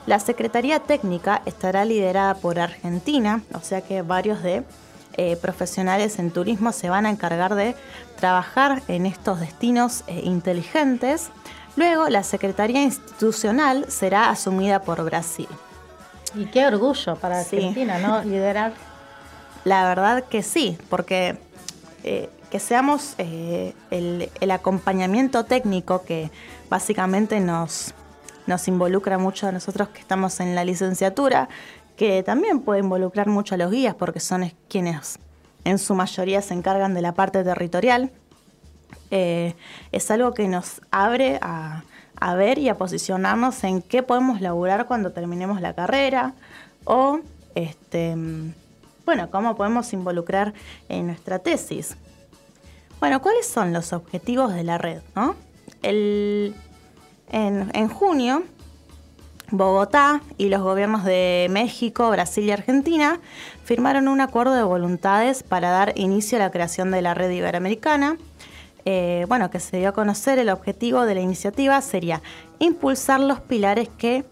La 0.06 0.22
Secretaría 0.22 0.80
Técnica 0.80 1.42
estará 1.46 1.84
liderada 1.84 2.36
por 2.36 2.58
Argentina, 2.60 3.42
o 3.54 3.60
sea 3.60 3.82
que 3.82 4.02
varios 4.02 4.42
de 4.42 4.64
eh, 5.18 5.36
profesionales 5.36 6.20
en 6.20 6.32
turismo 6.32 6.72
se 6.72 6.90
van 6.90 7.06
a 7.06 7.10
encargar 7.10 7.56
de 7.56 7.76
trabajar 8.20 8.82
en 8.88 9.06
estos 9.06 9.40
destinos 9.40 10.04
eh, 10.08 10.22
inteligentes. 10.24 11.30
Luego, 11.76 12.08
la 12.10 12.24
Secretaría 12.24 12.82
Institucional 12.84 13.86
será 13.90 14.30
asumida 14.30 14.82
por 14.82 15.04
Brasil. 15.04 15.48
Y 16.36 16.46
qué 16.46 16.66
orgullo 16.66 17.16
para 17.16 17.44
Sí. 17.44 17.58
Argentina, 17.58 18.00
¿no? 18.00 18.24
Liderar. 18.24 18.74
La 19.64 19.86
verdad 19.88 20.24
que 20.24 20.44
sí, 20.44 20.78
porque 20.90 21.38
eh, 22.04 22.30
que 22.50 22.60
seamos 22.60 23.16
eh, 23.18 23.74
el, 23.92 24.30
el 24.40 24.52
acompañamiento 24.52 25.44
técnico 25.46 26.04
que 26.04 26.32
básicamente 26.70 27.40
nos, 27.40 27.94
nos 28.46 28.68
involucra 28.68 29.18
mucho 29.18 29.48
a 29.48 29.52
nosotros 29.52 29.90
que 29.90 30.00
estamos 30.00 30.40
en 30.40 30.56
la 30.56 30.64
licenciatura, 30.64 31.50
que 31.98 32.24
también 32.24 32.62
puede 32.62 32.80
involucrar 32.80 33.28
mucho 33.28 33.56
a 33.56 33.58
los 33.58 33.72
guías 33.72 33.96
porque 33.96 34.20
son 34.20 34.44
es- 34.44 34.54
quienes 34.70 35.20
en 35.66 35.80
su 35.80 35.96
mayoría 35.96 36.42
se 36.42 36.54
encargan 36.54 36.94
de 36.94 37.02
la 37.02 37.14
parte 37.14 37.44
territorial. 37.44 38.12
Eh, 39.12 39.54
es 39.92 40.10
algo 40.12 40.34
que 40.34 40.48
nos 40.48 40.82
abre 40.92 41.40
a, 41.42 41.84
ver 42.36 42.58
y 42.60 42.70
a 42.70 42.78
posicionarnos 42.78 43.64
en 43.64 43.82
qué 43.82 44.04
podemos 44.04 44.40
laburar 44.42 44.86
cuando 44.88 45.12
terminemos 45.12 45.60
la 45.62 45.74
carrera 45.74 46.34
o, 46.86 47.20
este, 47.56 48.16
bueno, 49.06 49.30
cómo 49.30 49.56
podemos 49.56 49.92
involucrar 49.94 50.54
en 50.90 51.08
nuestra 51.08 51.40
tesis. 51.40 51.98
Bueno, 53.00 53.22
¿cuáles 53.22 53.48
son 53.48 53.74
los 53.74 53.92
objetivos 53.94 54.54
de 54.54 54.64
la 54.64 54.78
red? 54.78 55.02
no? 55.16 55.36
El- 55.84 56.56
en, 57.30 57.70
en 57.74 57.88
junio, 57.90 58.44
Bogotá 59.52 60.22
y 60.38 60.50
los 60.50 60.62
gobiernos 60.62 61.06
de 61.06 61.48
México, 61.50 62.10
Brasil 62.10 62.44
y 62.46 62.52
Argentina 62.52 63.20
firmaron 63.64 64.08
un 64.08 64.20
acuerdo 64.20 64.54
de 64.56 64.64
voluntades 64.64 65.44
para 65.44 65.70
dar 65.70 65.94
inicio 65.96 66.38
a 66.38 66.40
la 66.40 66.52
creación 66.52 66.92
de 66.92 67.02
la 67.02 67.14
red 67.14 67.32
iberoamericana. 67.32 68.18
Eh, 68.84 69.26
bueno, 69.28 69.50
que 69.50 69.60
se 69.60 69.78
dio 69.78 69.90
a 69.90 69.92
conocer 69.94 70.40
el 70.40 70.50
objetivo 70.50 71.06
de 71.06 71.16
la 71.16 71.22
iniciativa 71.22 71.82
sería 71.82 72.22
impulsar 72.60 73.20
los 73.20 73.40
pilares 73.40 73.90
que, 73.98 74.26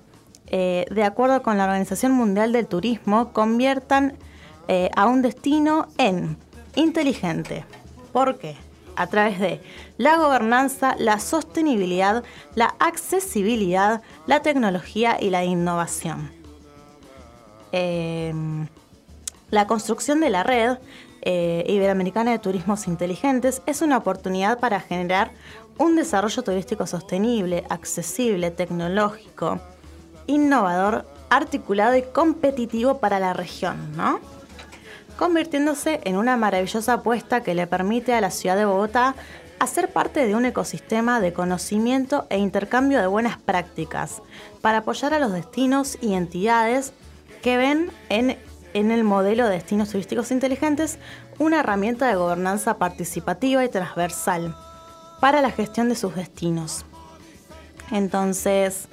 eh, 0.48 0.86
de 0.92 1.04
acuerdo 1.04 1.42
con 1.44 1.58
la 1.58 1.66
Organización 1.66 2.12
Mundial 2.12 2.52
del 2.52 2.68
Turismo, 2.68 3.32
conviertan 3.34 4.18
eh, 4.68 4.90
a 4.96 5.08
un 5.08 5.22
destino 5.22 5.88
en 5.98 6.38
inteligente. 6.76 7.66
¿Por 8.12 8.38
qué? 8.38 8.56
A 8.96 9.08
través 9.08 9.40
de 9.40 9.62
la 9.98 10.18
gobernanza, 10.18 10.96
la 10.98 11.20
sostenibilidad, 11.20 12.24
la 12.56 12.76
accesibilidad, 12.80 14.02
la 14.26 14.42
tecnología 14.42 15.18
y 15.20 15.30
la 15.30 15.44
innovación. 15.44 16.32
Eh, 17.72 18.34
la 19.52 19.68
construcción 19.68 20.22
de 20.22 20.30
la 20.30 20.44
red 20.44 20.78
eh, 21.22 21.64
iberoamericana 21.68 22.32
de 22.32 22.40
turismos 22.40 22.88
inteligentes 22.88 23.62
es 23.66 23.82
una 23.82 23.98
oportunidad 23.98 24.60
para 24.60 24.80
generar 24.80 25.32
un 25.78 25.96
desarrollo 25.96 26.44
turístico 26.44 26.86
sostenible, 26.88 27.64
accesible, 27.70 28.52
tecnológico, 28.52 29.60
innovador, 30.28 31.06
articulado 31.30 31.96
y 31.96 32.04
competitivo 32.04 33.00
para 33.00 33.20
la 33.20 33.34
región, 33.34 33.96
¿no? 33.98 34.20
Convirtiéndose 35.18 36.02
en 36.04 36.18
una 36.18 36.38
maravillosa 36.38 36.94
apuesta 36.94 37.42
que 37.42 37.56
le 37.56 37.68
permite 37.68 38.14
a 38.14 38.22
la 38.22 38.32
ciudad 38.32 38.56
de 38.56 38.66
Bogotá 38.66 39.16
hacer 39.60 39.92
parte 39.92 40.26
de 40.28 40.36
un 40.36 40.46
ecosistema 40.46 41.20
de 41.20 41.34
conocimiento 41.34 42.28
e 42.30 42.38
intercambio 42.38 43.00
de 43.00 43.08
buenas 43.08 43.38
prácticas 43.38 44.22
para 44.62 44.80
apoyar 44.80 45.14
a 45.14 45.20
los 45.20 45.32
destinos 45.32 45.98
y 46.02 46.14
entidades 46.14 46.94
que 47.42 47.58
ven 47.58 47.92
en, 48.10 48.38
en 48.74 48.92
el 48.92 49.04
modelo 49.04 49.46
de 49.46 49.54
destinos 49.54 49.90
turísticos 49.90 50.32
inteligentes 50.32 51.00
una 51.40 51.60
herramienta 51.60 52.08
de 52.08 52.16
gobernanza 52.16 52.78
participativa 52.78 53.64
y 53.64 53.70
transversal 53.70 54.56
para 55.20 55.42
la 55.42 55.52
gestión 55.52 55.90
de 55.90 55.96
sus 55.96 56.16
destinos. 56.16 56.86
Entonces, 57.92 58.88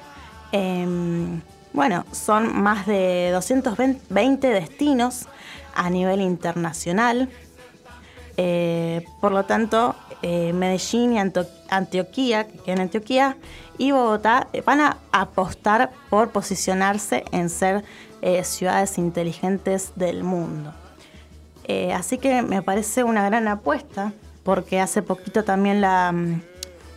em, 0.53 1.41
bueno, 1.73 2.05
son 2.13 2.63
más 2.63 2.87
de 2.87 3.31
220 3.33 4.49
destinos 4.49 5.27
a 5.75 5.91
nivel 5.91 6.21
internacional. 6.21 7.29
Eh, 8.37 9.05
por 9.21 9.33
lo 9.33 9.45
tanto, 9.45 9.95
eh, 10.23 10.53
Medellín 10.53 11.13
y 11.13 11.19
Anto- 11.19 11.47
Antioquía, 11.69 12.47
que 12.49 12.59
quedan 12.59 12.79
en 12.79 12.83
Antioquía, 12.83 13.37
y 13.79 13.93
Bogotá 13.93 14.49
eh, 14.53 14.63
van 14.65 14.81
a 14.81 14.97
apostar 15.13 15.91
por 16.09 16.31
posicionarse 16.31 17.25
en 17.33 17.49
ser 17.49 17.85
ciudades 18.45 18.99
inteligentes 18.99 19.93
del 19.97 20.23
mundo. 20.23 20.73
Así 21.93 22.19
que 22.19 22.43
me 22.43 22.63
parece 22.63 23.03
una 23.03 23.25
gran 23.25 23.49
apuesta, 23.49 24.13
porque 24.45 24.79
hace 24.81 25.03
poquito 25.03 25.43
también 25.43 25.81
la, 25.81 26.13
mm, 26.13 26.41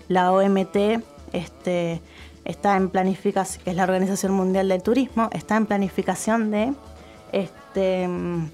la 0.07 0.31
OMT 0.31 1.01
este, 1.33 2.01
está 2.43 2.75
en 2.77 2.89
planificación, 2.89 3.63
que 3.63 3.71
es 3.71 3.75
la 3.75 3.83
Organización 3.85 4.33
Mundial 4.33 4.67
del 4.69 4.83
Turismo, 4.83 5.29
está 5.31 5.55
en 5.57 5.65
planificación 5.65 6.51
de 6.51 6.73
este, 7.31 8.07
mm, 8.07 8.51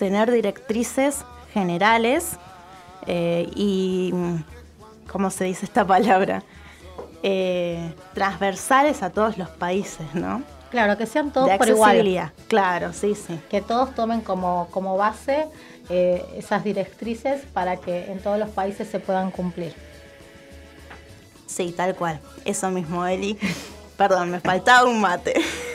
tener 0.00 0.32
directrices 0.32 1.26
generales 1.52 2.38
eh, 3.06 3.50
y, 3.54 4.10
¿cómo 5.12 5.30
se 5.30 5.44
dice 5.44 5.66
esta 5.66 5.86
palabra? 5.86 6.42
Eh, 7.22 7.92
transversales 8.14 9.02
a 9.02 9.10
todos 9.10 9.36
los 9.36 9.50
países, 9.50 10.06
¿no? 10.14 10.42
Claro, 10.70 10.96
que 10.96 11.04
sean 11.04 11.30
todos 11.32 11.50
de 11.50 11.58
por 11.58 11.68
igual. 11.68 12.32
Claro, 12.48 12.94
sí, 12.94 13.14
sí. 13.14 13.38
Que 13.50 13.60
todos 13.60 13.94
tomen 13.94 14.22
como, 14.22 14.68
como 14.70 14.96
base 14.96 15.44
eh, 15.90 16.24
esas 16.34 16.64
directrices 16.64 17.42
para 17.52 17.76
que 17.76 18.10
en 18.10 18.20
todos 18.20 18.38
los 18.38 18.48
países 18.48 18.88
se 18.88 19.00
puedan 19.00 19.30
cumplir. 19.30 19.74
Sí, 21.44 21.74
tal 21.76 21.94
cual. 21.94 22.20
Eso 22.46 22.70
mismo, 22.70 23.04
Eli. 23.04 23.36
Perdón, 23.98 24.30
me 24.30 24.40
faltaba 24.40 24.88
un 24.88 24.98
mate. 24.98 25.34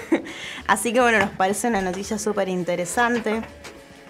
Así 0.67 0.93
que 0.93 0.99
bueno, 0.99 1.19
nos 1.19 1.29
parece 1.29 1.67
una 1.67 1.81
noticia 1.81 2.17
súper 2.17 2.49
interesante 2.49 3.43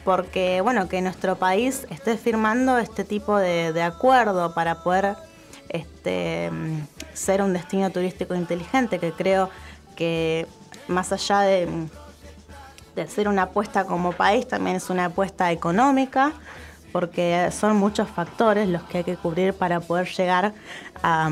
porque 0.06 0.62
bueno, 0.62 0.88
que 0.88 1.02
nuestro 1.02 1.36
país 1.36 1.86
esté 1.90 2.16
firmando 2.16 2.78
este 2.78 3.04
tipo 3.04 3.38
de, 3.38 3.82
acuerdo 3.82 4.54
para 4.54 4.84
poder 4.84 5.18
este, 5.70 6.52
ser 7.14 7.42
un 7.42 7.52
destino 7.52 7.90
turístico 7.90 8.36
inteligente, 8.36 9.00
que 9.00 9.12
creo 9.12 9.50
que 9.96 10.48
más 10.88 11.12
allá 11.12 11.42
de, 11.42 11.68
de 12.96 13.08
ser 13.08 13.28
una 13.28 13.44
apuesta 13.44 13.86
como 13.86 14.12
país, 14.12 14.48
también 14.48 14.76
es 14.76 14.92
una 14.92 15.06
apuesta 15.06 15.52
económica, 15.52 16.34
porque 16.92 17.50
son 17.52 17.76
muchos 17.76 18.08
factores 18.08 18.70
los 18.70 18.84
que 18.84 19.00
hay 19.00 19.04
que 19.04 19.18
cubrir 19.18 19.54
para 19.54 19.80
poder 19.82 20.08
llegar 20.08 20.54
a, 21.02 21.30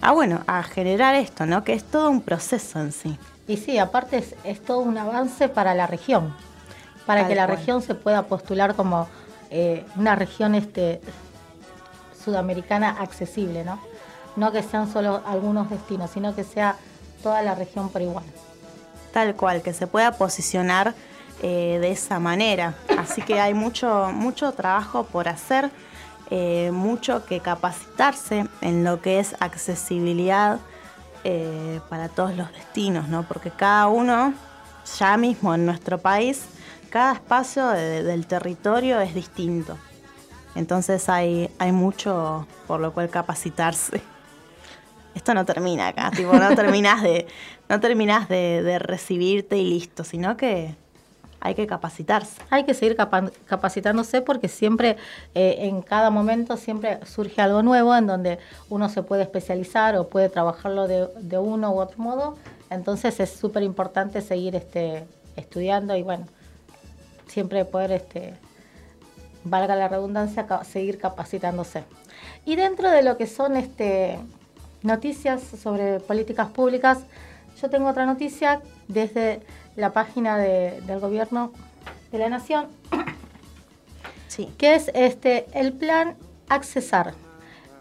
a, 0.00 0.12
bueno, 0.12 0.42
a 0.46 0.62
generar 0.62 1.16
esto, 1.16 1.44
¿no? 1.44 1.64
Que 1.64 1.74
es 1.74 1.84
todo 1.84 2.08
un 2.08 2.22
proceso 2.22 2.80
en 2.80 2.92
sí. 2.92 3.18
Y 3.48 3.56
sí, 3.56 3.78
aparte 3.78 4.18
es, 4.18 4.36
es 4.44 4.64
todo 4.64 4.78
un 4.78 4.96
avance 4.96 5.48
para 5.48 5.74
la 5.74 5.88
región, 5.88 6.32
para 7.06 7.22
Tal 7.22 7.28
que 7.28 7.34
la 7.34 7.46
cual. 7.46 7.58
región 7.58 7.82
se 7.82 7.94
pueda 7.94 8.22
postular 8.24 8.74
como 8.74 9.08
eh, 9.50 9.84
una 9.96 10.14
región 10.14 10.54
este, 10.54 11.00
sudamericana 12.24 12.96
accesible, 13.00 13.64
¿no? 13.64 13.78
No 14.36 14.50
que 14.50 14.62
sean 14.62 14.90
solo 14.90 15.22
algunos 15.26 15.68
destinos, 15.68 16.10
sino 16.10 16.34
que 16.34 16.44
sea 16.44 16.76
toda 17.22 17.42
la 17.42 17.54
región 17.54 17.90
por 17.90 18.00
igual. 18.00 18.24
Tal 19.12 19.34
cual, 19.36 19.60
que 19.60 19.74
se 19.74 19.86
pueda 19.86 20.12
posicionar 20.12 20.94
eh, 21.42 21.78
de 21.80 21.90
esa 21.90 22.18
manera. 22.18 22.74
Así 22.96 23.20
que 23.20 23.40
hay 23.40 23.52
mucho, 23.52 24.10
mucho 24.10 24.52
trabajo 24.52 25.04
por 25.04 25.28
hacer, 25.28 25.70
eh, 26.30 26.70
mucho 26.72 27.26
que 27.26 27.40
capacitarse 27.40 28.46
en 28.62 28.84
lo 28.84 29.02
que 29.02 29.18
es 29.18 29.36
accesibilidad 29.40 30.60
para 31.88 32.08
todos 32.08 32.34
los 32.36 32.50
destinos, 32.52 33.06
¿no? 33.08 33.22
Porque 33.22 33.52
cada 33.52 33.86
uno, 33.86 34.34
ya 34.98 35.16
mismo 35.16 35.54
en 35.54 35.64
nuestro 35.66 35.98
país, 35.98 36.46
cada 36.92 37.14
espacio 37.14 37.68
de- 37.68 38.02
del 38.02 38.26
territorio 38.26 39.00
es 39.00 39.14
distinto. 39.14 39.78
Entonces 40.54 41.08
hay, 41.08 41.48
hay 41.58 41.72
mucho 41.72 42.46
por 42.66 42.80
lo 42.80 42.92
cual 42.92 43.08
capacitarse. 43.08 44.02
Esto 45.14 45.32
no 45.34 45.44
termina 45.46 45.88
acá, 45.88 46.10
no 46.22 46.54
terminas 46.54 47.02
de, 47.02 47.26
no 47.68 47.80
terminas 47.80 48.28
de, 48.28 48.78
recibirte 48.78 49.56
y 49.56 49.64
listo, 49.68 50.04
sino 50.04 50.36
que 50.36 50.74
hay 51.40 51.54
que 51.54 51.66
capacitarse. 51.66 52.40
Hay 52.50 52.64
que 52.64 52.74
seguir 52.74 52.94
capa- 52.96 53.30
capacitándose 53.46 54.20
porque 54.20 54.48
siempre, 54.48 54.96
eh, 55.34 55.56
en 55.60 55.82
cada 55.82 56.10
momento, 56.10 56.56
siempre 56.56 56.98
surge 57.06 57.40
algo 57.40 57.62
nuevo 57.62 57.96
en 57.96 58.06
donde 58.06 58.38
uno 58.68 58.88
se 58.90 59.02
puede 59.02 59.22
especializar 59.22 59.96
o 59.96 60.08
puede 60.08 60.28
trabajarlo 60.28 60.86
de, 60.86 61.08
de 61.20 61.38
uno 61.38 61.72
u 61.72 61.80
otro 61.80 61.98
modo. 62.02 62.36
Entonces 62.70 63.18
es 63.20 63.30
súper 63.30 63.62
importante 63.62 64.20
seguir 64.20 64.54
este, 64.56 65.04
estudiando 65.36 65.96
y 65.96 66.02
bueno, 66.02 66.26
siempre 67.32 67.64
poder, 67.64 67.92
este, 67.92 68.34
valga 69.44 69.74
la 69.74 69.88
redundancia, 69.88 70.46
seguir 70.64 70.98
capacitándose. 70.98 71.84
Y 72.44 72.56
dentro 72.56 72.90
de 72.90 73.02
lo 73.02 73.16
que 73.16 73.26
son 73.26 73.56
este, 73.56 74.18
noticias 74.82 75.40
sobre 75.42 75.98
políticas 76.00 76.48
públicas, 76.50 76.98
yo 77.60 77.70
tengo 77.70 77.88
otra 77.88 78.04
noticia 78.04 78.60
desde 78.88 79.40
la 79.76 79.92
página 79.92 80.36
de- 80.36 80.80
del 80.82 81.00
gobierno 81.00 81.52
de 82.10 82.18
la 82.18 82.28
Nación, 82.28 82.66
que 84.58 84.74
es 84.74 84.90
este, 84.94 85.46
el 85.54 85.72
plan 85.72 86.16
Accesar. 86.48 87.14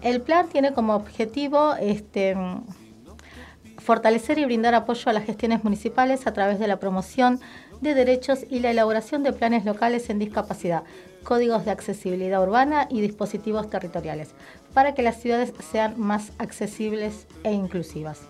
El 0.01 0.21
plan 0.21 0.47
tiene 0.47 0.71
como 0.73 0.95
objetivo 0.95 1.73
este, 1.75 2.35
fortalecer 3.79 4.39
y 4.39 4.45
brindar 4.45 4.73
apoyo 4.75 5.09
a 5.09 5.13
las 5.13 5.25
gestiones 5.25 5.63
municipales 5.63 6.25
a 6.25 6.33
través 6.33 6.57
de 6.57 6.67
la 6.67 6.77
promoción 6.77 7.41
de 7.81 7.95
derechos 7.95 8.45
y 8.49 8.59
la 8.59 8.71
elaboración 8.71 9.23
de 9.23 9.33
planes 9.33 9.65
locales 9.65 10.09
en 10.09 10.19
discapacidad, 10.19 10.83
códigos 11.23 11.65
de 11.65 11.71
accesibilidad 11.71 12.41
urbana 12.41 12.87
y 12.89 13.01
dispositivos 13.01 13.69
territoriales, 13.69 14.29
para 14.73 14.93
que 14.93 15.01
las 15.01 15.19
ciudades 15.19 15.53
sean 15.71 15.99
más 15.99 16.31
accesibles 16.37 17.27
e 17.43 17.51
inclusivas. 17.51 18.21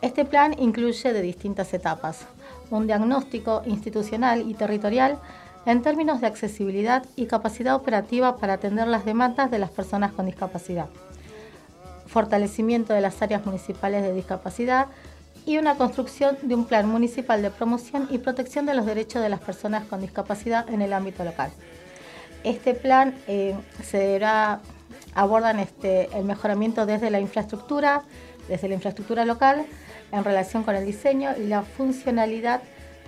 Este 0.00 0.24
plan 0.24 0.54
incluye 0.58 1.12
de 1.12 1.22
distintas 1.22 1.72
etapas. 1.72 2.26
un 2.70 2.86
diagnóstico 2.86 3.62
institucional 3.66 4.48
y 4.50 4.54
territorial 4.54 5.18
en 5.66 5.82
términos 5.82 6.20
de 6.20 6.26
accesibilidad 6.26 7.04
y 7.14 7.26
capacidad 7.26 7.74
operativa 7.74 8.36
para 8.36 8.54
atender 8.54 8.88
las 8.88 9.04
demandas 9.04 9.50
de 9.50 9.58
las 9.58 9.70
personas 9.70 10.12
con 10.12 10.26
discapacidad, 10.26 10.88
fortalecimiento 12.06 12.92
de 12.92 13.00
las 13.00 13.20
áreas 13.22 13.46
municipales 13.46 14.02
de 14.02 14.12
discapacidad 14.12 14.88
y 15.46 15.58
una 15.58 15.76
construcción 15.76 16.38
de 16.42 16.54
un 16.54 16.64
plan 16.64 16.88
municipal 16.88 17.42
de 17.42 17.50
promoción 17.50 18.08
y 18.10 18.18
protección 18.18 18.66
de 18.66 18.74
los 18.74 18.86
derechos 18.86 19.22
de 19.22 19.28
las 19.28 19.40
personas 19.40 19.84
con 19.84 20.00
discapacidad 20.00 20.68
en 20.70 20.82
el 20.82 20.92
ámbito 20.92 21.24
local. 21.24 21.50
Este 22.44 22.74
plan 22.74 23.14
eh, 23.26 23.54
abordan 25.14 25.58
este, 25.60 26.08
el 26.16 26.24
mejoramiento 26.24 26.86
desde 26.86 27.10
la 27.10 27.20
infraestructura, 27.20 28.02
desde 28.48 28.68
la 28.68 28.74
infraestructura 28.74 29.24
local, 29.24 29.64
en 30.12 30.24
relación 30.24 30.62
con 30.62 30.76
el 30.76 30.84
diseño 30.84 31.30
y 31.36 31.46
la 31.46 31.62
funcionalidad 31.62 32.62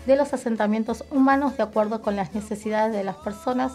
de 0.07 0.16
los 0.16 0.33
asentamientos 0.33 1.05
humanos 1.11 1.57
de 1.57 1.64
acuerdo 1.64 2.01
con 2.01 2.16
las 2.16 2.35
necesidades 2.35 2.92
de 2.92 3.05
las 3.05 3.16
personas 3.16 3.72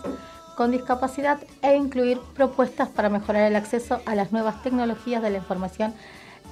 con 0.55 0.71
discapacidad 0.71 1.39
e 1.61 1.75
incluir 1.75 2.19
propuestas 2.35 2.89
para 2.89 3.09
mejorar 3.09 3.43
el 3.43 3.55
acceso 3.55 4.01
a 4.05 4.15
las 4.15 4.31
nuevas 4.31 4.61
tecnologías 4.63 5.21
de 5.21 5.29
la 5.29 5.37
información 5.37 5.93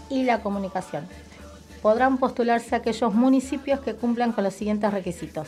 y 0.09 0.23
la 0.23 0.41
comunicación. 0.41 1.07
Podrán 1.81 2.17
postularse 2.17 2.75
aquellos 2.75 3.13
municipios 3.13 3.79
que 3.79 3.93
cumplan 3.95 4.31
con 4.31 4.43
los 4.43 4.53
siguientes 4.53 4.91
requisitos. 4.91 5.47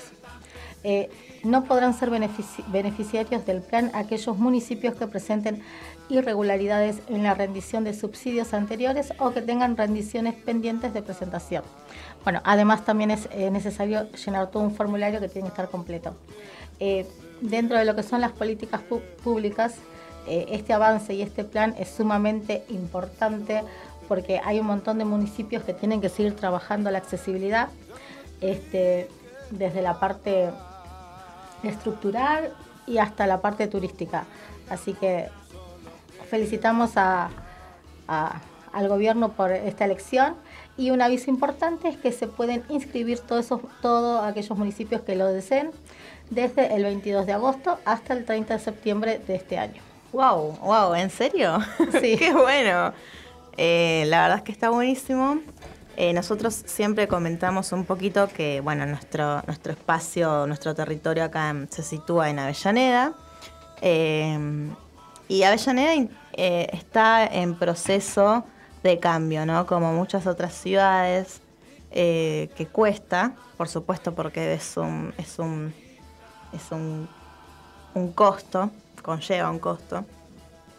Eh, 0.83 1.09
no 1.43 1.63
podrán 1.65 1.93
ser 1.93 2.09
benefici- 2.09 2.63
beneficiarios 2.71 3.45
del 3.45 3.61
plan 3.61 3.91
aquellos 3.93 4.37
municipios 4.37 4.95
que 4.95 5.05
presenten 5.07 5.61
irregularidades 6.09 7.01
en 7.07 7.23
la 7.23 7.33
rendición 7.35 7.83
de 7.83 7.93
subsidios 7.93 8.53
anteriores 8.53 9.13
o 9.19 9.31
que 9.31 9.41
tengan 9.41 9.77
rendiciones 9.77 10.33
pendientes 10.33 10.93
de 10.93 11.01
presentación. 11.03 11.63
Bueno, 12.23 12.41
además 12.43 12.83
también 12.83 13.11
es 13.11 13.27
eh, 13.31 13.51
necesario 13.51 14.11
llenar 14.13 14.49
todo 14.49 14.63
un 14.63 14.73
formulario 14.73 15.19
que 15.19 15.29
tiene 15.29 15.47
que 15.47 15.53
estar 15.53 15.69
completo. 15.69 16.15
Eh, 16.79 17.05
dentro 17.41 17.77
de 17.77 17.85
lo 17.85 17.95
que 17.95 18.03
son 18.03 18.21
las 18.21 18.31
políticas 18.31 18.81
públicas, 19.23 19.75
este 20.27 20.71
avance 20.71 21.15
y 21.15 21.23
este 21.23 21.43
plan 21.43 21.73
es 21.79 21.89
sumamente 21.89 22.63
importante 22.69 23.63
porque 24.11 24.41
hay 24.43 24.59
un 24.59 24.65
montón 24.67 24.97
de 24.97 25.05
municipios 25.05 25.63
que 25.63 25.73
tienen 25.73 26.01
que 26.01 26.09
seguir 26.09 26.35
trabajando 26.35 26.91
la 26.91 26.97
accesibilidad 26.97 27.69
este, 28.41 29.07
desde 29.51 29.81
la 29.81 30.01
parte 30.01 30.49
estructural 31.63 32.51
y 32.87 32.97
hasta 32.97 33.25
la 33.25 33.39
parte 33.39 33.67
turística. 33.67 34.25
Así 34.69 34.91
que 34.95 35.29
felicitamos 36.29 36.97
a- 36.97 37.29
a- 38.09 38.41
al 38.73 38.89
gobierno 38.89 39.29
por 39.29 39.51
esta 39.53 39.85
elección 39.85 40.35
y 40.75 40.91
un 40.91 41.01
aviso 41.01 41.29
importante 41.29 41.87
es 41.87 41.95
que 41.95 42.11
se 42.11 42.27
pueden 42.27 42.63
inscribir 42.67 43.19
todos 43.19 43.45
esos, 43.45 43.61
todos 43.81 44.25
aquellos 44.25 44.57
municipios 44.57 45.03
que 45.03 45.15
lo 45.15 45.27
deseen 45.27 45.71
desde 46.29 46.75
el 46.75 46.83
22 46.83 47.25
de 47.25 47.31
agosto 47.31 47.77
hasta 47.85 48.13
el 48.13 48.25
30 48.25 48.55
de 48.55 48.59
septiembre 48.59 49.19
de 49.25 49.35
este 49.35 49.57
año. 49.57 49.81
Wow, 50.11 50.57
wow, 50.61 50.93
¿en 50.95 51.09
serio? 51.09 51.59
Sí. 52.01 52.17
Qué 52.19 52.33
bueno. 52.33 52.91
Eh, 53.57 54.05
la 54.07 54.21
verdad 54.23 54.37
es 54.37 54.43
que 54.43 54.51
está 54.51 54.69
buenísimo. 54.69 55.39
Eh, 55.97 56.13
nosotros 56.13 56.63
siempre 56.65 57.07
comentamos 57.07 57.71
un 57.71 57.85
poquito 57.85 58.27
que, 58.27 58.61
bueno, 58.61 58.85
nuestro, 58.85 59.41
nuestro 59.45 59.73
espacio, 59.73 60.47
nuestro 60.47 60.73
territorio 60.73 61.23
acá 61.23 61.55
se 61.69 61.83
sitúa 61.83 62.29
en 62.29 62.39
Avellaneda. 62.39 63.13
Eh, 63.81 64.69
y 65.27 65.43
Avellaneda 65.43 66.09
está 66.33 67.25
en 67.25 67.55
proceso 67.55 68.45
de 68.83 68.99
cambio, 68.99 69.45
¿no? 69.45 69.65
Como 69.65 69.93
muchas 69.93 70.27
otras 70.27 70.53
ciudades, 70.53 71.41
que 71.91 72.67
cuesta, 72.71 73.33
por 73.57 73.67
supuesto, 73.67 74.13
porque 74.15 74.53
es 74.53 74.77
un, 74.77 75.13
es 75.17 75.39
un, 75.39 75.73
es 76.53 76.71
un, 76.71 77.07
un 77.93 78.11
costo, 78.13 78.71
conlleva 79.01 79.49
un 79.49 79.59
costo. 79.59 80.05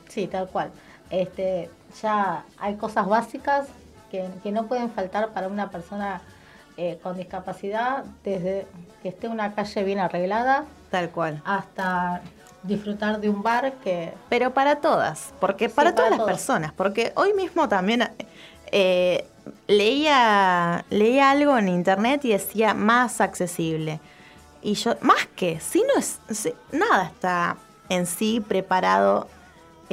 Sí, 0.09 0.27
tal 0.27 0.49
cual. 0.49 0.71
Este, 1.11 1.71
ya 2.01 2.45
hay 2.59 2.77
cosas 2.77 3.07
básicas 3.07 3.67
que, 4.11 4.29
que 4.43 4.53
no 4.53 4.67
pueden 4.67 4.91
faltar 4.91 5.31
para 5.31 5.49
una 5.49 5.71
persona 5.71 6.21
eh, 6.77 6.99
con 7.03 7.17
discapacidad, 7.17 8.05
desde 8.25 8.67
que 9.03 9.09
esté 9.11 9.29
una 9.29 9.55
calle 9.55 9.85
bien 9.85 9.99
arreglada, 9.99 10.65
Tal 10.91 11.11
cual. 11.11 11.43
hasta 11.45 12.23
disfrutar 12.63 13.21
de 13.21 13.29
un 13.29 13.43
bar 13.43 13.73
que... 13.85 14.13
Pero 14.29 14.53
para 14.55 14.77
todas, 14.77 15.33
porque 15.41 15.69
Sí, 15.69 15.75
para 15.75 15.91
para 15.91 15.97
todas 15.97 16.11
las 16.13 16.19
todos. 16.21 16.31
personas, 16.31 16.73
porque 16.73 17.13
hoy 17.17 17.35
mismo 17.35 17.69
también 17.69 18.09
eh, 18.71 19.27
leía, 19.67 20.85
leía 20.91 21.31
algo 21.31 21.59
en 21.59 21.69
internet 21.69 22.25
y 22.25 22.31
decía 22.31 22.73
más 22.75 23.21
accesible. 23.21 24.01
Y 24.63 24.75
yo, 24.75 24.95
más 25.01 25.27
que, 25.35 25.59
si 25.61 25.81
no 25.83 25.99
es, 25.99 26.21
si- 26.31 26.55
nada 26.71 27.05
está 27.07 27.57
en 27.89 28.07
sí 28.07 28.41
preparado 28.41 29.27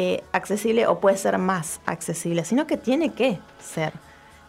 eh, 0.01 0.23
accesible 0.31 0.87
o 0.87 0.99
puede 1.01 1.17
ser 1.17 1.37
más 1.37 1.81
accesible, 1.85 2.45
sino 2.45 2.65
que 2.65 2.77
tiene 2.77 3.11
que 3.11 3.37
ser. 3.59 3.91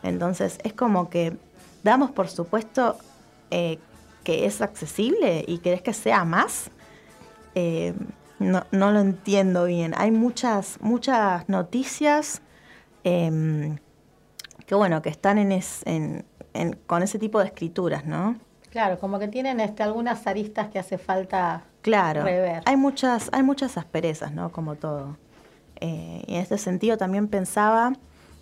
Entonces 0.05 0.59
es 0.63 0.73
como 0.73 1.11
que 1.11 1.37
damos 1.83 2.13
por 2.13 2.29
supuesto 2.29 2.97
eh, 3.51 3.81
que 4.23 4.47
es 4.47 4.61
accesible 4.63 5.45
y 5.49 5.59
querés 5.59 5.83
que 5.83 5.93
sea 5.93 6.25
más. 6.25 6.71
Eh, 7.57 7.95
no, 8.39 8.65
no 8.71 8.93
lo 8.93 9.01
entiendo 9.01 9.65
bien. 9.65 9.93
Hay 9.97 10.13
muchas, 10.13 10.79
muchas 10.81 11.49
noticias 11.49 12.43
em, 13.03 13.77
que 14.67 14.75
bueno, 14.77 15.03
que 15.03 15.09
están 15.09 15.37
en 15.39 15.51
es- 15.51 15.83
en- 15.85 16.25
en- 16.55 16.77
con 16.87 17.03
ese 17.03 17.19
tipo 17.19 17.41
de 17.41 17.47
escrituras, 17.47 18.05
¿no? 18.05 18.37
Claro, 18.71 19.01
como 19.01 19.19
que 19.19 19.27
tienen 19.27 19.59
este, 19.59 19.83
algunas 19.83 20.29
aristas 20.29 20.69
que 20.69 20.79
hace 20.79 20.97
falta 20.97 21.65
Claro. 21.83 22.23
rever. 22.23 22.63
Hay 22.67 22.77
muchas, 22.77 23.29
hay 23.33 23.43
muchas 23.43 23.77
asperezas, 23.77 24.31
¿no? 24.33 24.53
Como 24.53 24.77
todo. 24.77 25.17
Eh, 25.81 26.23
y 26.27 26.35
en 26.35 26.41
este 26.41 26.59
sentido 26.59 26.97
también 26.97 27.29
pensaba 27.29 27.95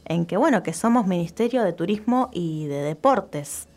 en 0.05 0.27
que, 0.27 0.37
bueno, 0.37 0.63
que 0.63 0.73
somos 0.73 1.07
Ministerio 1.07 1.63
de 1.63 1.73
Turismo 1.73 2.31
y 2.33 2.67
de 2.67 2.83
Deportes. 2.83 3.69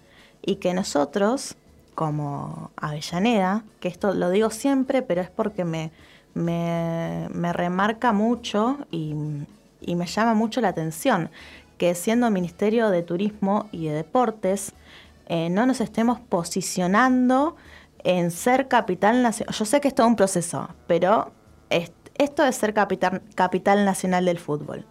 Y 0.42 0.56
que 0.56 0.74
nosotros, 0.74 1.56
como 1.94 2.72
Avellaneda, 2.76 3.64
que 3.80 3.88
esto 3.88 4.14
lo 4.14 4.30
digo 4.30 4.50
siempre, 4.50 5.02
pero 5.02 5.22
es 5.22 5.30
porque 5.30 5.66
me, 5.66 5.92
me, 6.34 7.28
me 7.32 7.54
remarca 7.54 8.12
mucho 8.14 8.80
y, 8.90 9.14
y 9.82 9.96
me 9.96 10.08
llama 10.08 10.34
mucho 10.34 10.62
la 10.62 10.70
atención, 10.70 11.30
que 11.78 11.96
siendo 11.96 12.30
Ministerio 12.32 12.90
de 12.90 13.04
Turismo 13.04 13.68
y 13.72 13.88
de 13.88 13.94
Deportes, 13.94 14.74
eh, 15.28 15.50
no 15.50 15.66
nos 15.66 15.82
estemos 15.82 16.20
posicionando 16.20 17.56
en 18.04 18.32
ser 18.32 18.68
capital 18.68 19.22
nacional. 19.24 19.54
Yo 19.56 19.66
sé 19.66 19.82
que 19.82 19.88
es 19.88 19.96
todo 19.96 20.08
un 20.08 20.16
proceso, 20.16 20.70
pero 20.88 21.32
esto 22.16 22.44
es 22.46 22.56
ser 22.56 22.74
capital, 22.74 23.22
capital 23.36 23.86
nacional 23.86 24.26
del 24.26 24.40
fútbol. 24.40 24.86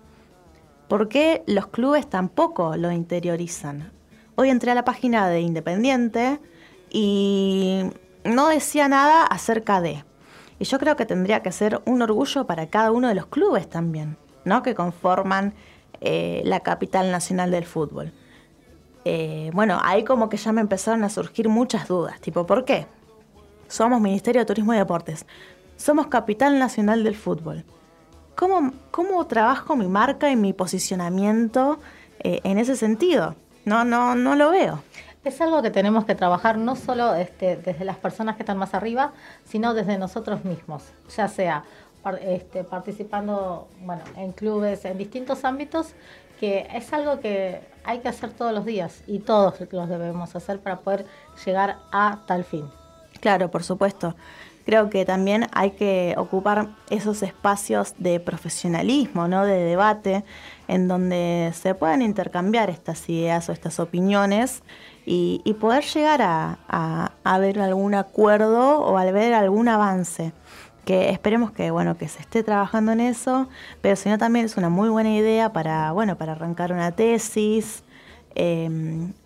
¿Por 0.88 1.08
qué 1.08 1.44
los 1.46 1.68
clubes 1.68 2.08
tampoco 2.08 2.76
lo 2.76 2.90
interiorizan? 2.90 3.92
Hoy 4.34 4.50
entré 4.50 4.72
a 4.72 4.74
la 4.74 4.84
página 4.84 5.28
de 5.28 5.40
Independiente 5.40 6.40
y 6.90 7.84
no 8.24 8.48
decía 8.48 8.88
nada 8.88 9.24
acerca 9.24 9.80
de. 9.80 10.04
Y 10.58 10.64
yo 10.64 10.78
creo 10.78 10.96
que 10.96 11.06
tendría 11.06 11.42
que 11.42 11.52
ser 11.52 11.80
un 11.86 12.02
orgullo 12.02 12.46
para 12.46 12.66
cada 12.66 12.90
uno 12.90 13.08
de 13.08 13.14
los 13.14 13.26
clubes 13.26 13.68
también, 13.68 14.16
¿no? 14.44 14.62
Que 14.62 14.74
conforman 14.74 15.54
eh, 16.00 16.42
la 16.44 16.60
capital 16.60 17.10
nacional 17.12 17.50
del 17.50 17.64
fútbol. 17.64 18.12
Eh, 19.04 19.50
bueno, 19.54 19.78
ahí 19.82 20.04
como 20.04 20.28
que 20.28 20.36
ya 20.36 20.52
me 20.52 20.60
empezaron 20.60 21.04
a 21.04 21.08
surgir 21.08 21.48
muchas 21.48 21.88
dudas, 21.88 22.20
tipo, 22.20 22.46
¿por 22.46 22.64
qué? 22.64 22.86
Somos 23.68 24.00
Ministerio 24.00 24.40
de 24.40 24.46
Turismo 24.46 24.74
y 24.74 24.76
Deportes, 24.76 25.24
somos 25.80 26.08
capital 26.08 26.58
nacional 26.58 27.02
del 27.02 27.16
fútbol. 27.16 27.64
¿Cómo, 28.36 28.72
cómo 28.90 29.26
trabajo 29.26 29.76
mi 29.76 29.88
marca 29.88 30.30
y 30.30 30.36
mi 30.36 30.52
posicionamiento 30.52 31.78
eh, 32.20 32.40
en 32.44 32.58
ese 32.58 32.76
sentido? 32.76 33.34
No, 33.64 33.84
no, 33.84 34.14
no 34.14 34.34
lo 34.34 34.50
veo. 34.50 34.82
Es 35.24 35.40
algo 35.40 35.62
que 35.62 35.70
tenemos 35.70 36.04
que 36.04 36.14
trabajar 36.14 36.58
no 36.58 36.76
solo 36.76 37.14
este, 37.14 37.56
desde 37.56 37.84
las 37.84 37.96
personas 37.96 38.36
que 38.36 38.42
están 38.42 38.58
más 38.58 38.74
arriba, 38.74 39.12
sino 39.44 39.74
desde 39.74 39.96
nosotros 39.98 40.44
mismos, 40.44 40.84
ya 41.14 41.28
sea 41.28 41.64
par- 42.02 42.20
este, 42.22 42.64
participando 42.64 43.68
bueno, 43.80 44.02
en 44.16 44.32
clubes, 44.32 44.84
en 44.84 44.96
distintos 44.98 45.44
ámbitos, 45.44 45.94
que 46.38 46.68
es 46.74 46.92
algo 46.92 47.20
que 47.20 47.60
hay 47.84 48.00
que 48.00 48.08
hacer 48.08 48.30
todos 48.32 48.52
los 48.52 48.64
días 48.64 49.02
y 49.06 49.18
todos 49.18 49.60
los 49.72 49.88
debemos 49.88 50.34
hacer 50.36 50.58
para 50.60 50.80
poder 50.80 51.06
llegar 51.44 51.78
a 51.92 52.20
tal 52.26 52.44
fin. 52.44 52.66
Claro, 53.20 53.50
por 53.50 53.62
supuesto. 53.62 54.14
Creo 54.70 54.88
que 54.88 55.04
también 55.04 55.48
hay 55.52 55.72
que 55.72 56.14
ocupar 56.16 56.68
esos 56.90 57.24
espacios 57.24 57.92
de 57.98 58.20
profesionalismo, 58.20 59.26
¿no? 59.26 59.44
de 59.44 59.64
debate, 59.64 60.22
en 60.68 60.86
donde 60.86 61.50
se 61.54 61.74
puedan 61.74 62.02
intercambiar 62.02 62.70
estas 62.70 63.08
ideas 63.08 63.48
o 63.48 63.52
estas 63.52 63.80
opiniones 63.80 64.62
y, 65.04 65.42
poder 65.60 65.82
llegar 65.82 66.22
a, 66.22 66.60
a- 66.68 67.38
ver 67.40 67.58
algún 67.58 67.96
acuerdo 67.96 68.78
o 68.78 68.96
a 68.96 69.10
ver 69.10 69.34
algún 69.34 69.66
avance. 69.66 70.32
Que 70.84 71.10
esperemos 71.10 71.50
que 71.50 71.72
bueno 71.72 71.98
que 71.98 72.06
se 72.06 72.20
esté 72.20 72.44
trabajando 72.44 72.92
en 72.92 73.00
eso, 73.00 73.48
pero 73.80 73.96
si 73.96 74.08
no 74.08 74.18
también 74.18 74.44
es 74.44 74.56
una 74.56 74.68
muy 74.68 74.88
buena 74.88 75.12
idea 75.12 75.52
para 75.52 75.90
bueno 75.90 76.16
para 76.16 76.30
arrancar 76.30 76.72
una 76.72 76.92
tesis 76.92 77.82
eh, 78.36 78.70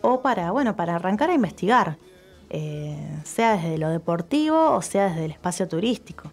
o 0.01 0.23
para 0.23 0.53
bueno 0.53 0.75
para 0.75 0.95
arrancar 0.95 1.29
a 1.29 1.35
investigar 1.35 1.99
eh, 2.57 2.97
sea 3.25 3.57
desde 3.57 3.79
lo 3.79 3.89
deportivo 3.89 4.71
o 4.71 4.81
sea 4.81 5.09
desde 5.09 5.25
el 5.25 5.31
espacio 5.33 5.67
turístico. 5.67 6.31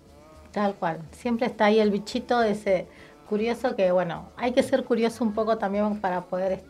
Tal 0.51 0.75
cual. 0.75 0.99
Siempre 1.11 1.47
está 1.47 1.65
ahí 1.65 1.79
el 1.79 1.89
bichito 1.89 2.39
de 2.39 2.51
ese 2.51 2.87
curioso 3.27 3.75
que, 3.75 3.91
bueno, 3.91 4.29
hay 4.37 4.51
que 4.51 4.61
ser 4.61 4.83
curioso 4.83 5.23
un 5.23 5.33
poco 5.33 5.57
también 5.57 5.99
para 5.99 6.21
poder 6.21 6.63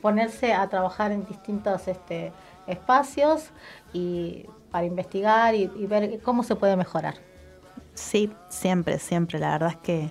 ponerse 0.00 0.52
a 0.52 0.68
trabajar 0.68 1.10
en 1.10 1.26
distintos 1.26 1.88
este, 1.88 2.30
espacios 2.68 3.48
y 3.92 4.46
para 4.70 4.86
investigar 4.86 5.56
y, 5.56 5.70
y 5.76 5.86
ver 5.86 6.20
cómo 6.20 6.44
se 6.44 6.54
puede 6.54 6.76
mejorar. 6.76 7.14
Sí, 7.94 8.30
siempre, 8.48 9.00
siempre. 9.00 9.40
La 9.40 9.52
verdad 9.52 9.70
es 9.70 9.76
que 9.78 10.10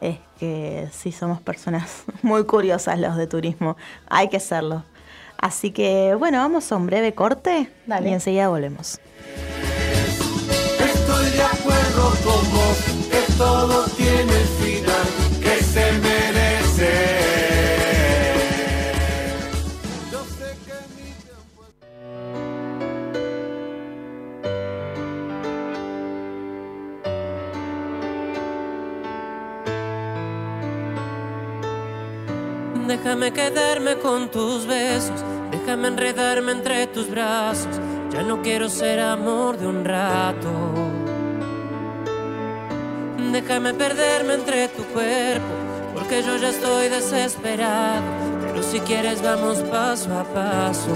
es 0.00 0.18
que 0.38 0.88
sí 0.92 1.10
somos 1.10 1.40
personas 1.40 2.04
muy 2.22 2.44
curiosas 2.44 3.00
los 3.00 3.16
de 3.16 3.26
turismo. 3.26 3.76
Hay 4.08 4.28
que 4.28 4.38
serlo. 4.38 4.84
Así 5.44 5.72
que 5.72 6.14
bueno, 6.18 6.38
vamos 6.38 6.72
a 6.72 6.76
un 6.76 6.86
breve 6.86 7.12
corte 7.12 7.68
Dale. 7.84 8.08
y 8.08 8.14
enseguida 8.14 8.48
volvemos. 8.48 8.98
Estoy 10.82 11.30
de 11.32 11.42
acuerdo 11.42 12.14
con 12.24 12.50
vos, 12.50 12.78
que 13.10 13.32
todo 13.36 13.84
tiene 13.94 14.33
Déjame 32.86 33.32
quedarme 33.32 33.96
con 33.96 34.30
tus 34.30 34.66
besos, 34.66 35.24
déjame 35.50 35.88
enredarme 35.88 36.52
entre 36.52 36.86
tus 36.86 37.08
brazos. 37.08 37.80
Ya 38.12 38.22
no 38.22 38.42
quiero 38.42 38.68
ser 38.68 39.00
amor 39.00 39.56
de 39.56 39.66
un 39.66 39.84
rato. 39.86 40.50
Déjame 43.32 43.72
perderme 43.72 44.34
entre 44.34 44.68
tu 44.68 44.84
cuerpo, 44.84 45.46
porque 45.94 46.22
yo 46.22 46.36
ya 46.36 46.50
estoy 46.50 46.88
desesperado. 46.88 48.02
Pero 48.48 48.62
si 48.62 48.78
quieres 48.80 49.22
vamos 49.22 49.58
paso 49.62 50.16
a 50.18 50.24
paso. 50.24 50.94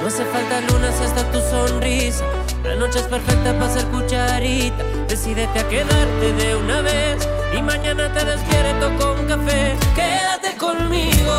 No 0.00 0.06
hace 0.06 0.24
falta 0.24 0.60
luna 0.72 0.92
si 0.92 1.04
está 1.04 1.24
tu 1.32 1.40
sonrisa. 1.40 2.24
La 2.62 2.76
noche 2.76 3.00
es 3.00 3.06
perfecta 3.06 3.52
para 3.58 3.70
ser 3.70 3.84
cucharita. 3.86 4.84
Decídete 5.08 5.58
a 5.58 5.68
quedarte 5.68 6.32
de 6.32 6.54
una 6.54 6.80
vez 6.82 7.28
y 7.58 7.62
mañana 7.62 8.12
te 8.12 8.24
despierto 8.24 8.86
con 8.98 9.26
café. 9.26 9.76
Quédate 9.94 10.56
conmigo. 10.56 11.34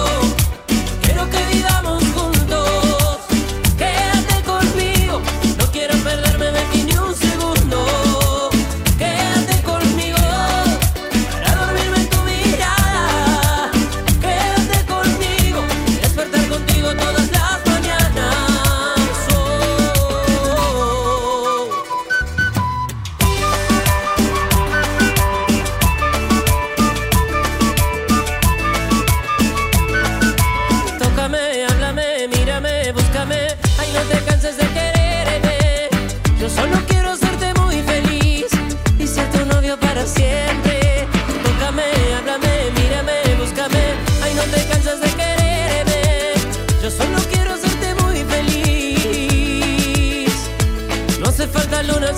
Quiero 1.01 1.29
que 1.29 1.41
vivamos 1.53 2.08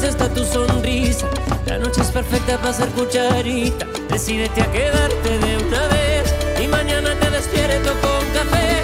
si 0.01 0.07
está 0.07 0.27
tu 0.33 0.43
sonrisa. 0.43 1.27
La 1.67 1.77
noche 1.77 2.01
es 2.01 2.09
perfecta 2.09 2.57
para 2.57 2.73
ser 2.73 2.89
cucharita. 2.89 3.85
Decídete 4.09 4.61
a 4.61 4.71
quedarte 4.71 5.37
de 5.37 5.57
una 5.57 5.87
vez 5.89 6.33
y 6.59 6.67
mañana 6.67 7.13
te 7.19 7.29
despierto 7.29 7.91
con 8.01 8.25
café. 8.33 8.80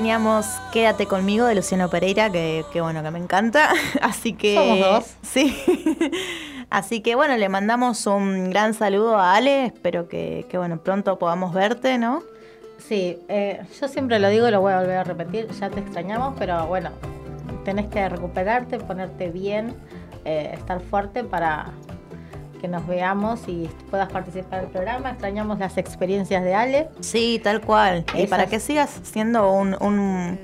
Teníamos 0.00 0.46
Quédate 0.72 1.04
conmigo 1.04 1.44
de 1.44 1.54
Luciano 1.54 1.90
Pereira, 1.90 2.32
que, 2.32 2.64
que 2.72 2.80
bueno, 2.80 3.02
que 3.02 3.10
me 3.10 3.18
encanta. 3.18 3.68
Así 4.00 4.32
que. 4.32 4.54
Somos 4.54 4.80
dos. 4.80 5.16
Sí. 5.20 5.54
Así 6.70 7.02
que 7.02 7.16
bueno, 7.16 7.36
le 7.36 7.50
mandamos 7.50 8.06
un 8.06 8.48
gran 8.48 8.72
saludo 8.72 9.18
a 9.18 9.34
Ale. 9.34 9.66
Espero 9.66 10.08
que, 10.08 10.46
que, 10.48 10.56
bueno, 10.56 10.78
pronto 10.78 11.18
podamos 11.18 11.52
verte, 11.52 11.98
¿no? 11.98 12.22
Sí, 12.78 13.18
eh, 13.28 13.60
yo 13.78 13.88
siempre 13.88 14.18
lo 14.20 14.30
digo 14.30 14.48
y 14.48 14.50
lo 14.50 14.62
voy 14.62 14.72
a 14.72 14.80
volver 14.80 14.96
a 14.96 15.04
repetir, 15.04 15.48
ya 15.48 15.68
te 15.68 15.80
extrañamos, 15.80 16.34
pero 16.38 16.66
bueno, 16.66 16.92
tenés 17.66 17.88
que 17.88 18.08
recuperarte, 18.08 18.78
ponerte 18.78 19.28
bien, 19.28 19.74
eh, 20.24 20.52
estar 20.54 20.80
fuerte 20.80 21.24
para 21.24 21.72
que 22.60 22.68
nos 22.68 22.86
veamos 22.86 23.40
y 23.48 23.68
puedas 23.90 24.10
participar 24.10 24.60
del 24.62 24.70
programa. 24.70 25.10
Extrañamos 25.10 25.58
las 25.58 25.76
experiencias 25.78 26.42
de 26.44 26.54
Ale. 26.54 26.88
Sí, 27.00 27.40
tal 27.42 27.60
cual. 27.60 28.04
Y 28.14 28.26
para 28.26 28.46
que 28.46 28.60
sigas 28.60 29.00
siendo 29.02 29.50
un, 29.52 29.76
un, 29.80 30.38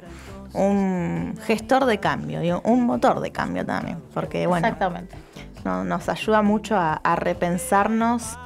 un 0.55 1.37
gestor 1.45 1.85
de 1.85 1.99
cambio, 1.99 2.41
digo, 2.41 2.63
un 2.65 2.87
motor 2.87 3.21
de 3.21 3.31
cambio 3.31 3.65
también. 3.67 3.99
Porque 4.15 4.47
bueno, 4.47 4.67
Exactamente. 4.67 5.17
no- 5.65 5.85
nos 5.85 6.09
ayuda 6.09 6.43
mucho 6.43 6.77
a, 6.77 6.95
a 6.95 7.17
repensarnos 7.17 8.39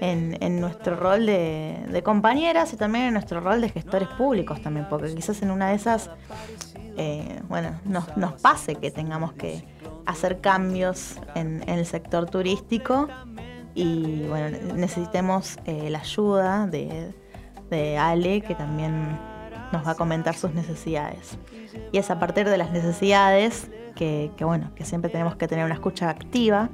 en, 0.00 0.38
en 0.42 0.60
nuestro 0.60 0.96
rol 0.96 1.26
de, 1.26 1.84
de 1.90 2.02
compañeras 2.02 2.72
y 2.72 2.76
también 2.76 3.06
en 3.06 3.12
nuestro 3.14 3.40
rol 3.40 3.60
de 3.60 3.68
gestores 3.68 4.08
públicos 4.08 4.62
también, 4.62 4.86
porque 4.88 5.14
quizás 5.14 5.42
en 5.42 5.50
una 5.50 5.68
de 5.68 5.74
esas, 5.74 6.08
eh, 6.96 7.40
bueno, 7.48 7.78
nos, 7.84 8.16
nos 8.16 8.40
pase 8.40 8.76
que 8.76 8.90
tengamos 8.90 9.34
que 9.34 9.62
hacer 10.10 10.40
cambios 10.40 11.16
en, 11.34 11.62
en 11.68 11.78
el 11.78 11.86
sector 11.86 12.28
turístico 12.28 13.08
y 13.74 14.24
bueno, 14.28 14.56
necesitemos 14.74 15.58
eh, 15.64 15.90
la 15.90 16.00
ayuda 16.00 16.66
de, 16.66 17.14
de 17.70 17.96
Ale, 17.98 18.40
que 18.42 18.54
también 18.54 19.18
nos 19.72 19.86
va 19.86 19.92
a 19.92 19.94
comentar 19.94 20.34
sus 20.34 20.52
necesidades. 20.52 21.38
Y 21.92 21.98
es 21.98 22.10
a 22.10 22.18
partir 22.18 22.48
de 22.48 22.58
las 22.58 22.72
necesidades 22.72 23.70
que, 23.94 24.32
que, 24.36 24.44
bueno, 24.44 24.72
que 24.74 24.84
siempre 24.84 25.10
tenemos 25.10 25.36
que 25.36 25.46
tener 25.46 25.64
una 25.64 25.74
escucha 25.74 26.10
activa 26.10 26.68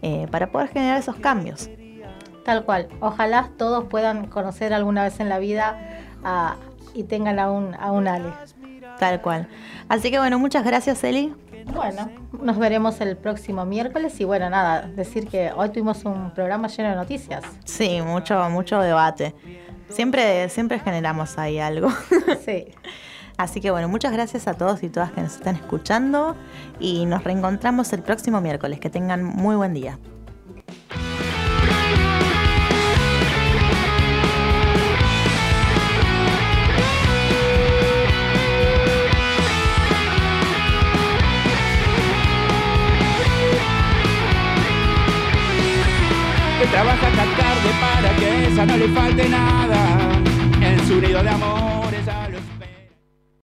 eh, 0.00 0.26
para 0.30 0.50
poder 0.50 0.68
generar 0.68 0.98
esos 0.98 1.16
cambios. 1.16 1.68
Tal 2.44 2.64
cual. 2.64 2.88
Ojalá 3.00 3.50
todos 3.58 3.84
puedan 3.84 4.26
conocer 4.28 4.72
alguna 4.72 5.02
vez 5.02 5.20
en 5.20 5.28
la 5.28 5.38
vida 5.38 5.78
a- 6.24 6.56
y 6.94 7.02
tengan 7.04 7.38
a 7.38 7.50
un, 7.50 7.74
a 7.74 7.92
un 7.92 8.08
Ale. 8.08 8.32
Tal 8.98 9.20
cual. 9.20 9.48
Así 9.88 10.10
que 10.10 10.18
bueno, 10.18 10.38
muchas 10.38 10.64
gracias 10.64 11.04
Eli. 11.04 11.34
Bueno, 11.74 12.10
nos 12.42 12.58
veremos 12.58 13.00
el 13.00 13.16
próximo 13.16 13.64
miércoles 13.64 14.18
y 14.20 14.24
bueno, 14.24 14.50
nada, 14.50 14.82
decir 14.82 15.28
que 15.28 15.52
hoy 15.54 15.68
tuvimos 15.70 16.04
un 16.04 16.32
programa 16.32 16.68
lleno 16.68 16.90
de 16.90 16.96
noticias. 16.96 17.44
Sí, 17.64 18.00
mucho, 18.02 18.48
mucho 18.50 18.80
debate. 18.80 19.34
Siempre, 19.88 20.48
siempre 20.48 20.78
generamos 20.78 21.38
ahí 21.38 21.58
algo. 21.58 21.88
Sí. 22.44 22.66
Así 23.36 23.60
que 23.60 23.70
bueno, 23.70 23.88
muchas 23.88 24.12
gracias 24.12 24.48
a 24.48 24.54
todos 24.54 24.82
y 24.82 24.88
todas 24.88 25.12
que 25.12 25.20
nos 25.20 25.36
están 25.36 25.54
escuchando 25.54 26.34
y 26.80 27.06
nos 27.06 27.22
reencontramos 27.22 27.92
el 27.92 28.02
próximo 28.02 28.40
miércoles. 28.40 28.80
Que 28.80 28.90
tengan 28.90 29.22
muy 29.22 29.54
buen 29.54 29.74
día. 29.74 29.98
trabaja 46.78 47.08
tan 47.10 47.30
tarde 47.34 47.70
para 47.80 48.14
que 48.18 48.46
esa 48.46 48.64
no 48.64 48.76
le 48.76 48.88
falte 48.88 49.28
nada 49.28 49.80
en 50.60 50.86
su 50.86 51.00
nido 51.00 51.24
de 51.24 51.28
amor. 51.28 51.77